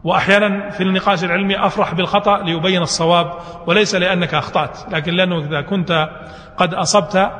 [0.04, 3.32] وأحيانا في النقاش العلمي أفرح بالخطأ ليبين الصواب
[3.66, 6.08] وليس لأنك أخطأت لكن لأنه إذا كنت
[6.56, 7.30] قد أصبت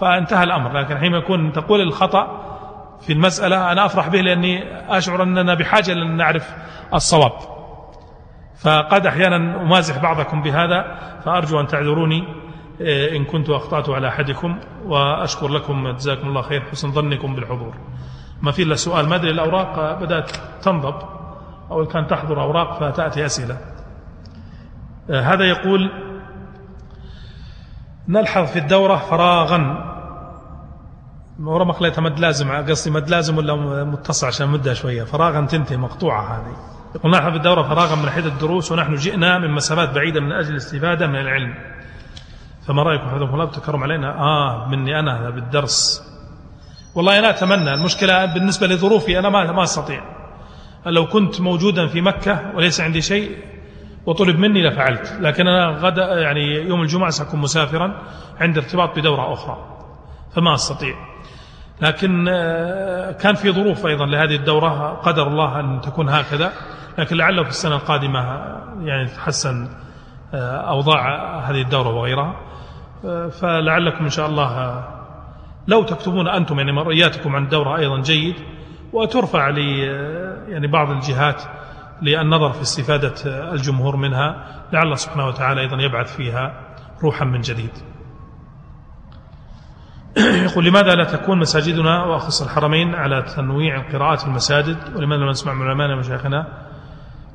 [0.00, 0.78] فانتهى الأمر.
[0.78, 2.42] لكن حين يكون تقول الخطأ
[3.00, 6.54] في المسألة أنا أفرح به لأني أشعر أننا بحاجة لأن نعرف
[6.94, 7.32] الصواب.
[8.62, 12.45] فقد أحيانا أمازح بعضكم بهذا فأرجو أن تعذروني.
[13.16, 17.74] إن كنت أخطأت على أحدكم وأشكر لكم جزاكم الله خير حسن ظنكم بالحضور.
[18.42, 19.08] ما في إلا سؤال.
[19.08, 20.30] ما أدري الأوراق بدأت
[20.62, 20.94] تنضب
[21.70, 23.58] أو كان تحضر أوراق فتأتي أسئلة.
[25.10, 25.90] هذا يقول
[28.08, 29.92] نلحظ في الدورة فراغا.
[31.40, 36.22] ورا خليتها مد لازم قصدي مد لازم ولا متصل عشان مدها شوية؟ فراغا تنتهي مقطوعة
[36.22, 36.56] هذه.
[36.94, 40.50] يقول نلحظ في الدورة فراغا من حيث الدروس ونحن جئنا من مسافات بعيدة من أجل
[40.50, 41.54] الاستفادة من العلم.
[42.66, 46.02] فما رأيكم حفظكم الله بتكرم علينا؟ آه مني أنا هذا بالدرس.
[46.94, 50.04] والله أنا أتمنى المشكلة بالنسبة لظروفي أنا ما ما أستطيع.
[50.86, 53.36] لو كنت موجودا في مكة وليس عندي شيء
[54.06, 55.16] وطلب مني لفعلت.
[55.20, 58.02] لكن أنا غدا يعني يوم الجمعة سأكون مسافرا
[58.40, 59.58] عند ارتباط بدورة أخرى.
[60.32, 60.94] فما أستطيع.
[61.82, 66.52] لكن آه، كان في ظروف أيضا لهذه الدورة قدر الله أن تكون هكذا.
[66.98, 68.20] لكن لعله في السنة القادمة
[68.80, 69.64] يعني تحسن.
[69.64, 69.85] آه،
[70.68, 72.36] أوضاع هذه الدورة وغيرها.
[73.04, 74.84] آه، فلعلكم إن شاء الله
[75.68, 78.34] لو تكتبون أنتم يعني مرئياتكم عن الدورة أيضا جيد
[78.92, 79.80] وترفع لي
[80.48, 81.42] يعني بعض الجهات
[82.02, 83.14] للنظر في استفادة
[83.52, 84.46] الجمهور منها.
[84.72, 86.52] لعل سبحانه وتعالى أيضا يبعث فيها
[87.02, 87.70] روحا من جديد.
[90.46, 95.54] يقول لماذا لا تكون مساجدنا وأخص الحرمين على تنويع القراءات في المساجد؟ ولماذا لا نسمع
[95.54, 96.46] من علمائنا ومشايخنا؟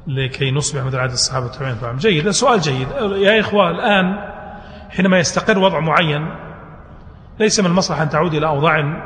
[0.08, 2.30] لكي نصبح مثل عادة الصحابة والتابعين فهم جيد.
[2.30, 2.88] سؤال جيد.
[3.02, 4.18] يا إخوة الآن
[4.90, 6.36] حينما يستقر وضع معين
[7.40, 9.04] ليس من المصلحة أن تعود إلى أوضاع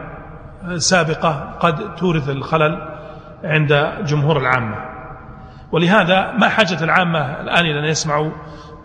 [0.78, 2.90] سابقة قد تورث الخلل
[3.44, 4.76] عند جمهور العامة.
[5.72, 8.32] ولهذا ما حاجة العامة الآن إلى أن يسمعوا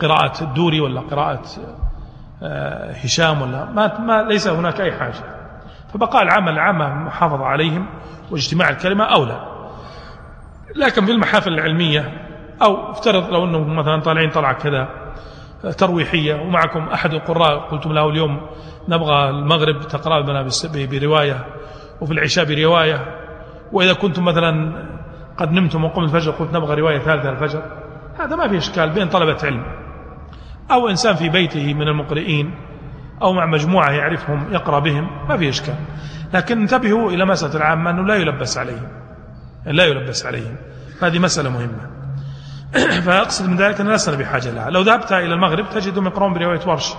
[0.00, 1.42] قراءة الدوري ولا قراءة
[2.42, 5.24] آه، هشام ولا ما, ما ليس هناك أي حاجة.
[5.94, 7.86] فبقاء العامة العامة محافظة عليهم
[8.30, 9.59] واجتماع الكلمة أولى.
[10.76, 12.26] لكن في المحافل العلمية
[12.62, 14.88] أو افترض لو أنه مثلا طالعين طلعة كذا
[15.78, 18.40] ترويحية ومعكم أحد القراء قلتم له اليوم
[18.88, 21.46] نبغى المغرب تقرأ لنا برواية
[22.00, 23.20] وفي العشاء برواية
[23.72, 24.72] وإذا كنتم مثلا
[25.36, 27.62] قد نمتم وقم الفجر قلت نبغى رواية ثالثة الفجر
[28.18, 29.64] هذا ما في إشكال بين طلبة علم.
[30.70, 32.54] أو إنسان في بيته من المقرئين
[33.22, 35.74] أو مع مجموعة يعرفهم يقرأ بهم ما في إشكال.
[36.34, 38.88] لكن انتبهوا إلى مسألة العامة أنه لا يلبس عليهم.
[39.66, 40.56] لا يلبس عليهم.
[41.02, 41.90] هذه مسألة مهمة.
[43.06, 44.70] فأقصد من ذلك أن لسنا بحاجة لها.
[44.70, 46.94] لو ذهبت إلى المغرب تجدهم يقرؤون برواية ورش.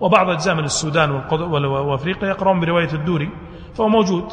[0.00, 3.30] وبعض أجزاء من السودان وأفريقيا يقرؤون برواية الدوري.
[3.74, 4.24] فهو موجود.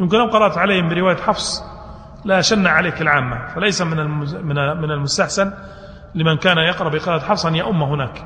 [0.00, 1.62] يمكن لو قرأت عليهم برواية حفص.
[2.24, 3.46] لا شن عليك العامة.
[3.48, 4.10] فليس من
[4.80, 5.52] من المستحسن
[6.14, 8.24] لمن كان يقرأ بقراءة حفص أن يؤم هناك.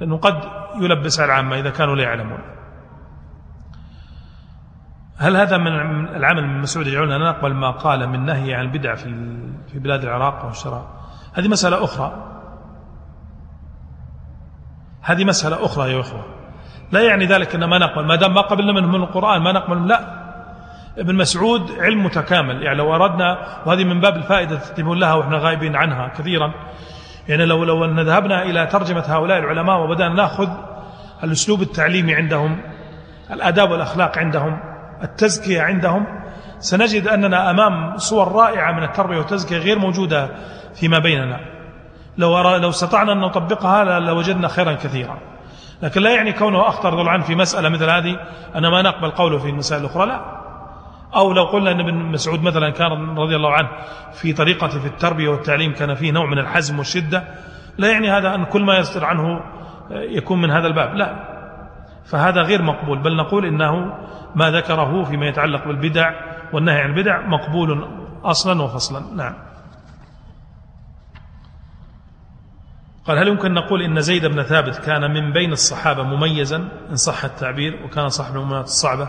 [0.00, 0.40] لأنه قد
[0.80, 2.57] يلبس على العامة إذا كانوا لا يعلمون.
[5.18, 5.66] هل هذا من
[6.16, 9.04] العمل من مسعود يجعلنا نقبل ما قال من نهي عن البدع في
[9.72, 10.86] في بلاد العراق والشراء
[11.34, 12.12] هذه مسألة أخرى.
[15.02, 16.24] هذه مسألة أخرى يا أخوة.
[16.92, 19.88] لا يعني ذلك أن ما نقبل ما دام ما قبلنا منهم من القرآن ما نقبل
[19.88, 20.18] لا.
[20.98, 25.76] ابن مسعود علم متكامل يعني لو أردنا وهذه من باب الفائدة تتمون لها وإحنا غايبين
[25.76, 26.54] عنها كثيرا.
[27.28, 30.48] يعني لو لو أن ذهبنا إلى ترجمة هؤلاء العلماء وبدأنا نأخذ
[31.24, 32.58] الأسلوب التعليمي عندهم
[33.30, 36.06] الآداب والأخلاق عندهم التزكية عندهم
[36.58, 40.28] سنجد أننا أمام صور رائعة من التربية والتزكية غير موجودة
[40.74, 41.40] فيما بيننا.
[42.18, 45.18] لو لو استطعنا أن نطبقها لوجدنا خيرا كثيرا.
[45.82, 48.16] لكن لا يعني كونه أخطر عنه في مسألة مثل هذه
[48.56, 50.38] أن ما نقبل قوله في المسائل الأخرى لا.
[51.16, 53.68] أو لو قلنا أن ابن مسعود مثلا كان رضي الله عنه
[54.12, 57.24] في طريقته في التربية والتعليم كان فيه نوع من الحزم والشدة
[57.78, 59.40] لا يعني هذا أن كل ما يصدر عنه
[59.90, 61.27] يكون من هذا الباب لا.
[62.10, 63.94] فهذا غير مقبول بل نقول إنه
[64.34, 66.12] ما ذكره فيما يتعلق بالبدع
[66.52, 67.88] والنهي عن البدع مقبول
[68.24, 69.14] أصلا وفصلا.
[69.14, 69.34] نعم.
[73.06, 77.24] قال هل يمكن نقول إن زيد بن ثابت كان من بين الصحابة مميزا؟ إن صح
[77.24, 79.08] التعبير وكان صاحب المهمات الصعبة.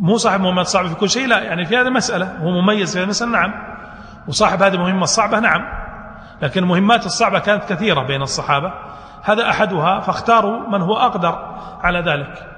[0.00, 2.36] مو صاحب المهمات الصعبة في كل شيء لا يعني في هذه المسألة.
[2.38, 3.52] هو مميز في هذه المسألة؟ نعم.
[4.28, 5.64] وصاحب هذه المهمة الصعبة؟ نعم.
[6.42, 8.72] لكن المهمات الصعبة كانت كثيرة بين الصحابة.
[9.22, 11.38] هذا أحدها فاختاروا من هو أقدر
[11.82, 12.48] على ذلك.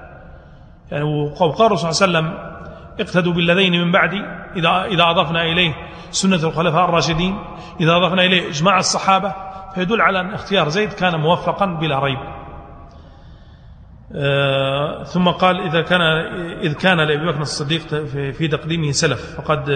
[0.91, 2.51] يعني وقال الرسول صلى الله عليه وسلم
[3.01, 4.23] اقتدوا بالذين من بعدي
[4.57, 5.75] إذا, إذا أضفنا إليه
[6.11, 7.39] سنة الخلفاء الراشدين
[7.81, 9.35] إذا أضفنا إليه إجماع الصحابة
[9.75, 12.19] فيدل على أن اختيار زيد كان موفقا بلا ريب.
[14.15, 16.01] آه ثم قال إذا كان
[16.63, 17.87] إذ كان لأبي بكر الصديق
[18.33, 19.71] في تقديمه سلف فقد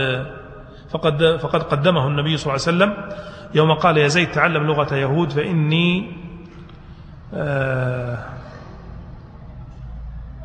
[0.90, 3.16] فقد فقد قدمه النبي صلى الله عليه وسلم
[3.54, 6.23] يوم قال يا زيد تعلم لغة يهود فإني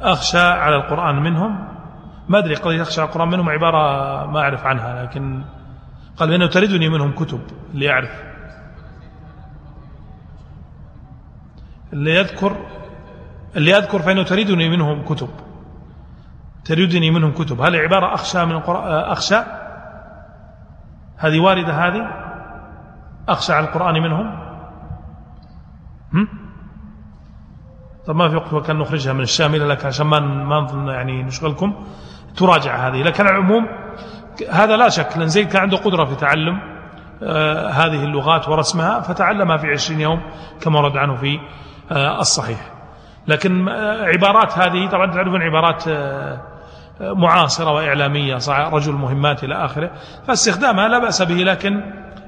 [0.02, 1.68] أخشى على القرآن منهم.
[2.30, 5.44] ما أدري قضية أخشى على القرآن منهم عبارة ما أعرف عنها لكن
[6.18, 7.42] قال بأنه تردني منهم كتب
[7.74, 8.24] اللي أعرف.
[11.94, 12.58] اللي يذكر
[13.56, 15.30] اللي يذكر فإنه تريدني منهم كتب.
[16.66, 17.62] تريدني منهم كتب.
[17.62, 19.40] هل عبارة أخشى من القرآن أخشى.
[21.18, 22.30] هذه واردة هذه.
[23.30, 24.40] أخشى على القرآن منهم.
[26.14, 26.49] هم؟
[28.10, 31.86] طب ما في وقت وكان نخرجها من الشاملة لك عشان ما ما يعني نشغلكم؟
[32.38, 33.03] تراجع هذه.
[33.03, 33.68] لكن على العموم
[34.51, 35.18] هذا لا شك.
[35.18, 36.60] لأن زيد كان عنده قدرة في تعلم
[37.24, 40.22] آه هذه اللغات ورسمها فتعلمها في عشرين يوم
[40.62, 41.39] كما ورد عنه في
[41.91, 42.72] آه الصحيح.
[43.28, 45.84] لكن آه عبارات هذه طبعا تعرفون عبارات
[47.01, 49.91] معاصرة وإعلامية رجل مهمات إلى آخره.
[50.28, 51.82] فاستخدامها لا بأس به لكن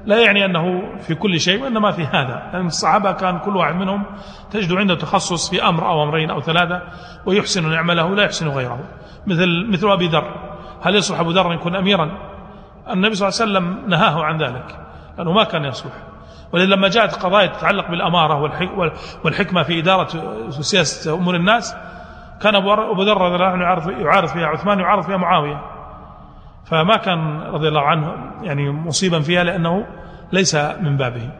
[0.06, 2.50] لا يعني أنه في كل شيء وإنما في هذا.
[2.52, 4.04] لأن الصحابة كان كل واحد منهم
[4.50, 6.82] تجد عنده تخصص في أمر أو أمرين أو ثلاثة
[7.26, 8.78] ويحسن أن يعمله لا يحسن غيره.
[9.26, 10.34] مثل مثل أبي ذر.
[10.82, 12.10] هل يصلح أبو ذر أن يكون أميرا؟
[12.90, 14.76] النبي صلى الله عليه وسلم نهاه عن ذلك
[15.18, 15.92] لأنه ما كان يصلح.
[16.52, 18.40] ولذا لما جاءت قضايا تتعلق بالأمارة
[19.24, 20.08] والحكمة في إدارة
[20.50, 21.76] سياسة أمور الناس
[22.40, 23.64] كان أبو ذر رضي الله عنه
[24.00, 25.60] يعارض فيها عثمان يعارض فيها معاوية.
[26.64, 29.86] فما كان رضي الله عنه يعني مصيبا فيها لأنه
[30.32, 31.30] ليس من بابه.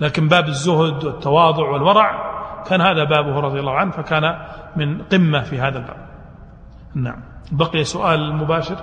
[0.00, 2.32] لكن باب الزهد والتواضع والورع
[2.66, 4.38] كان هذا بابه رضي الله عنه فكان
[4.76, 6.06] من قمة في هذا الباب.
[6.94, 7.22] نعم.
[7.52, 8.76] بقي سؤال مباشر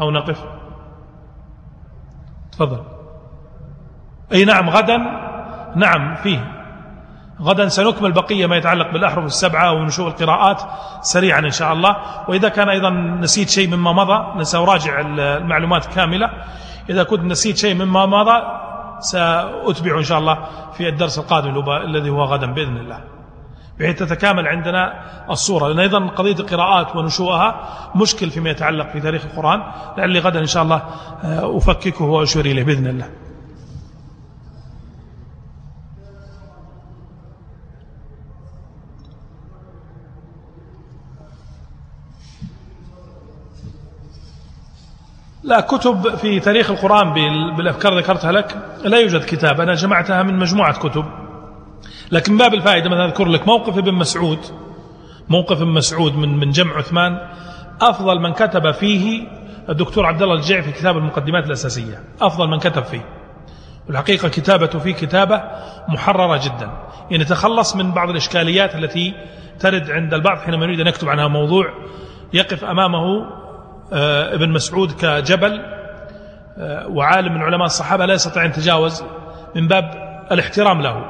[0.00, 0.44] أو نقف؟
[2.52, 2.82] تفضل.
[4.32, 4.96] أي نعم غدا؟
[5.76, 6.57] نعم فيه.
[7.42, 10.62] غدا سنكمل بقية ما يتعلق بالأحرف السبعة ونشوء القراءات
[11.00, 11.96] سريعا إن شاء الله.
[12.28, 16.30] وإذا كان أيضا نسيت شيء مما مضى سأراجع المعلومات كاملة.
[16.90, 18.42] إذا كنت نسيت شيء مما مضى
[19.00, 20.38] سأتبع إن شاء الله
[20.72, 23.00] في الدرس القادم الذي هو غدا بإذن الله.
[23.80, 24.92] بحيث تتكامل عندنا
[25.30, 25.68] الصورة.
[25.68, 27.54] لأن أيضا قضية القراءات ونشوءها
[27.94, 29.62] مشكل فيما يتعلق في تاريخ القرآن.
[29.98, 30.82] لعلي غدا إن شاء الله
[31.56, 33.06] أفككه وأشير إليه بإذن الله.
[45.48, 47.12] لا كتب في تاريخ القرآن
[47.56, 49.60] بالأفكار ذكرتها لك لا يوجد كتاب.
[49.60, 51.04] أنا جمعتها من مجموعة كتب.
[52.12, 54.38] لكن باب الفائدة مثلا أذكر لك موقف ابن مسعود.
[55.28, 57.18] موقف ابن مسعود من من جمع عثمان.
[57.80, 59.28] أفضل من كتب فيه
[59.68, 62.04] الدكتور عبد الله الجيع في كتاب المقدمات الأساسية.
[62.20, 63.04] أفضل من كتب فيه.
[63.88, 65.42] والحقيقة كتابته فيه كتابة
[65.88, 66.70] محررة جدا.
[67.10, 69.14] يعني تخلص من بعض الإشكاليات التي
[69.60, 71.64] ترد عند البعض حينما يريد أن يكتب عنها موضوع
[72.32, 73.26] يقف أمامه
[73.92, 75.78] ابن مسعود كجبل
[76.58, 79.04] آه، وعالم من علماء الصحابة لا يستطيع أن يتجاوز
[79.56, 79.90] من باب
[80.32, 81.04] الاحترام له.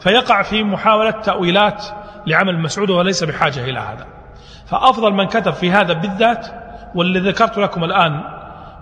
[0.00, 1.84] فيقع في محاولة تأويلات
[2.26, 4.06] لعمل مسعود وليس بحاجة إلى هذا.
[4.66, 6.46] فأفضل من كتب في هذا بالذات
[6.94, 8.20] والذي ذكرت لكم الآن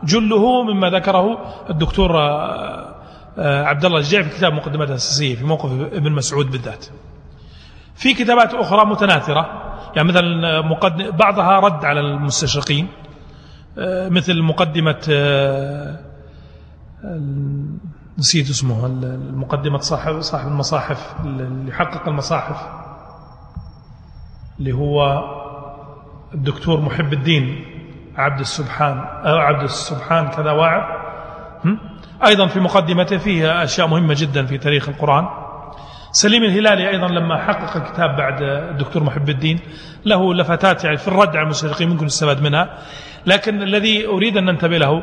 [0.04, 1.38] جله مما ذكره
[1.70, 6.86] الدكتور آه، عبد الله الجيع في كتاب مقدمات الأساسية في موقف ابن مسعود بالذات.
[7.94, 10.60] في كتابات أخرى متناثرة يعني مثلا
[11.10, 13.07] بعضها رد على المستشرقين آه،
[14.10, 15.98] مثل مقدمة آه،
[18.18, 22.66] نسيت اسمه المقدمة صاحب صاحب المصاحف اللي حقق المصاحف
[24.58, 25.22] اللي هو
[26.34, 27.64] الدكتور محب الدين
[28.16, 30.98] عبد السبحان أو عبد السبحان كذا واعظ.
[32.26, 35.28] أيضا في مقدمته فيها أشياء مهمة جدا في تاريخ القرآن.
[36.12, 39.58] سليم الهلالي أيضا لما حقق كتاب بعد الدكتور محب الدين
[40.04, 42.78] له لفتات يعني في الرد على المستشرقين ممكن يستفاد منها.
[43.28, 45.02] لكن الذي أريد أن ننتبه له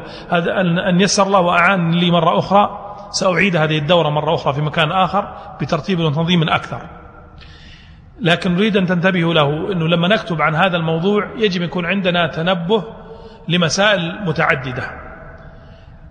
[0.89, 2.63] أن يسر الله وأعان لي مرة أخرى
[3.11, 5.23] سأعيد هذه الدورة مرة أخرى في مكان آخر
[5.61, 6.81] بترتيب وتنظيم أكثر.
[8.21, 12.83] لكن نريد أن تنتبهوا له أنه لما نكتب عن هذا الموضوع يجب يكون عندنا تنبه
[13.47, 14.91] لمسائل متعددة.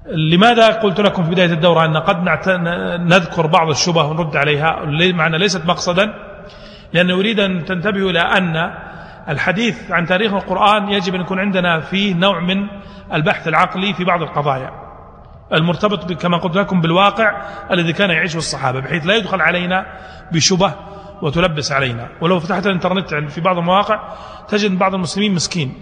[0.06, 2.16] لماذا قلت لكم في بداية الدورة أن قد
[3.12, 6.14] نذكر بعض الشبه ونرد عليها؟ معنى ليست مقصدا.
[6.92, 8.70] لأن أريد أن تنتبهوا إلى أن
[9.28, 12.68] الحديث عن تاريخ القرآن يجب أن يكون عندنا فيه نوع من
[13.12, 14.70] البحث العقلي في بعض القضايا
[15.52, 19.86] المرتبط كما قلت لكم بالواقع الذي كان يعيشه الصحابة بحيث لا يدخل علينا
[20.32, 20.74] بشبه
[21.22, 22.08] وتلبس علينا.
[22.20, 24.00] ولو فتحت الإنترنت في بعض المواقع
[24.48, 25.74] تجد بعض المسلمين مسكين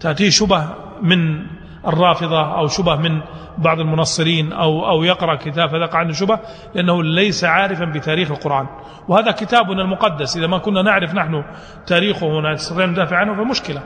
[0.00, 0.64] تأتيه شبه
[1.02, 1.46] من
[1.86, 3.20] الرافضة أو شبه من
[3.58, 6.38] بعض المنصرين أو, أو يقرأ كتاب فذاق عنه شبه
[6.74, 8.66] لأنه ليس عارفا بتاريخ القرآن.
[9.08, 10.36] وهذا كتابنا المقدس.
[10.36, 11.44] إذا ما كنا نعرف نحن
[11.86, 13.82] تاريخه ونستطيع ندافع عنه فمشكلة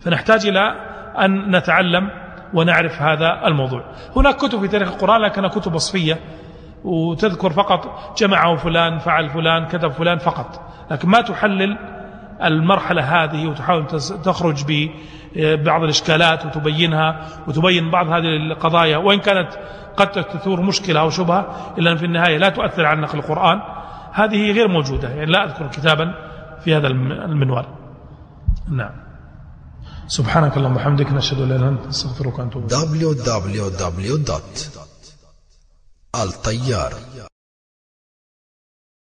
[0.00, 0.74] فنحتاج إلى
[1.24, 2.10] أن نتعلم
[2.54, 3.84] ونعرف هذا الموضوع.
[4.16, 6.18] هناك كتب في تاريخ القرآن لكنها كتب وصفية.
[6.84, 10.60] وتذكر فقط جمعه فلان فعل فلان كتب فلان فقط.
[10.90, 11.78] لكن ما تحلل
[12.44, 13.86] المرحلة هذه وتحاول
[14.24, 19.48] تخرج ببعض الإشكالات وتبينها وتبين بعض هذه القضايا وإن كانت
[19.96, 23.60] قد تثور مشكلة أو شبهة إلا أن في النهاية لا تؤثر على نقل القرآن.
[24.12, 26.14] هذه غير موجودة يعني لا أذكر كتابا
[26.64, 27.64] في هذا المنوال.
[28.70, 29.06] نعم.
[30.06, 32.70] سبحانك اللهم وبحمدك نشهد أن لا إله إلا أنت نستغفرك ونتوب
[36.14, 36.92] www.الطيار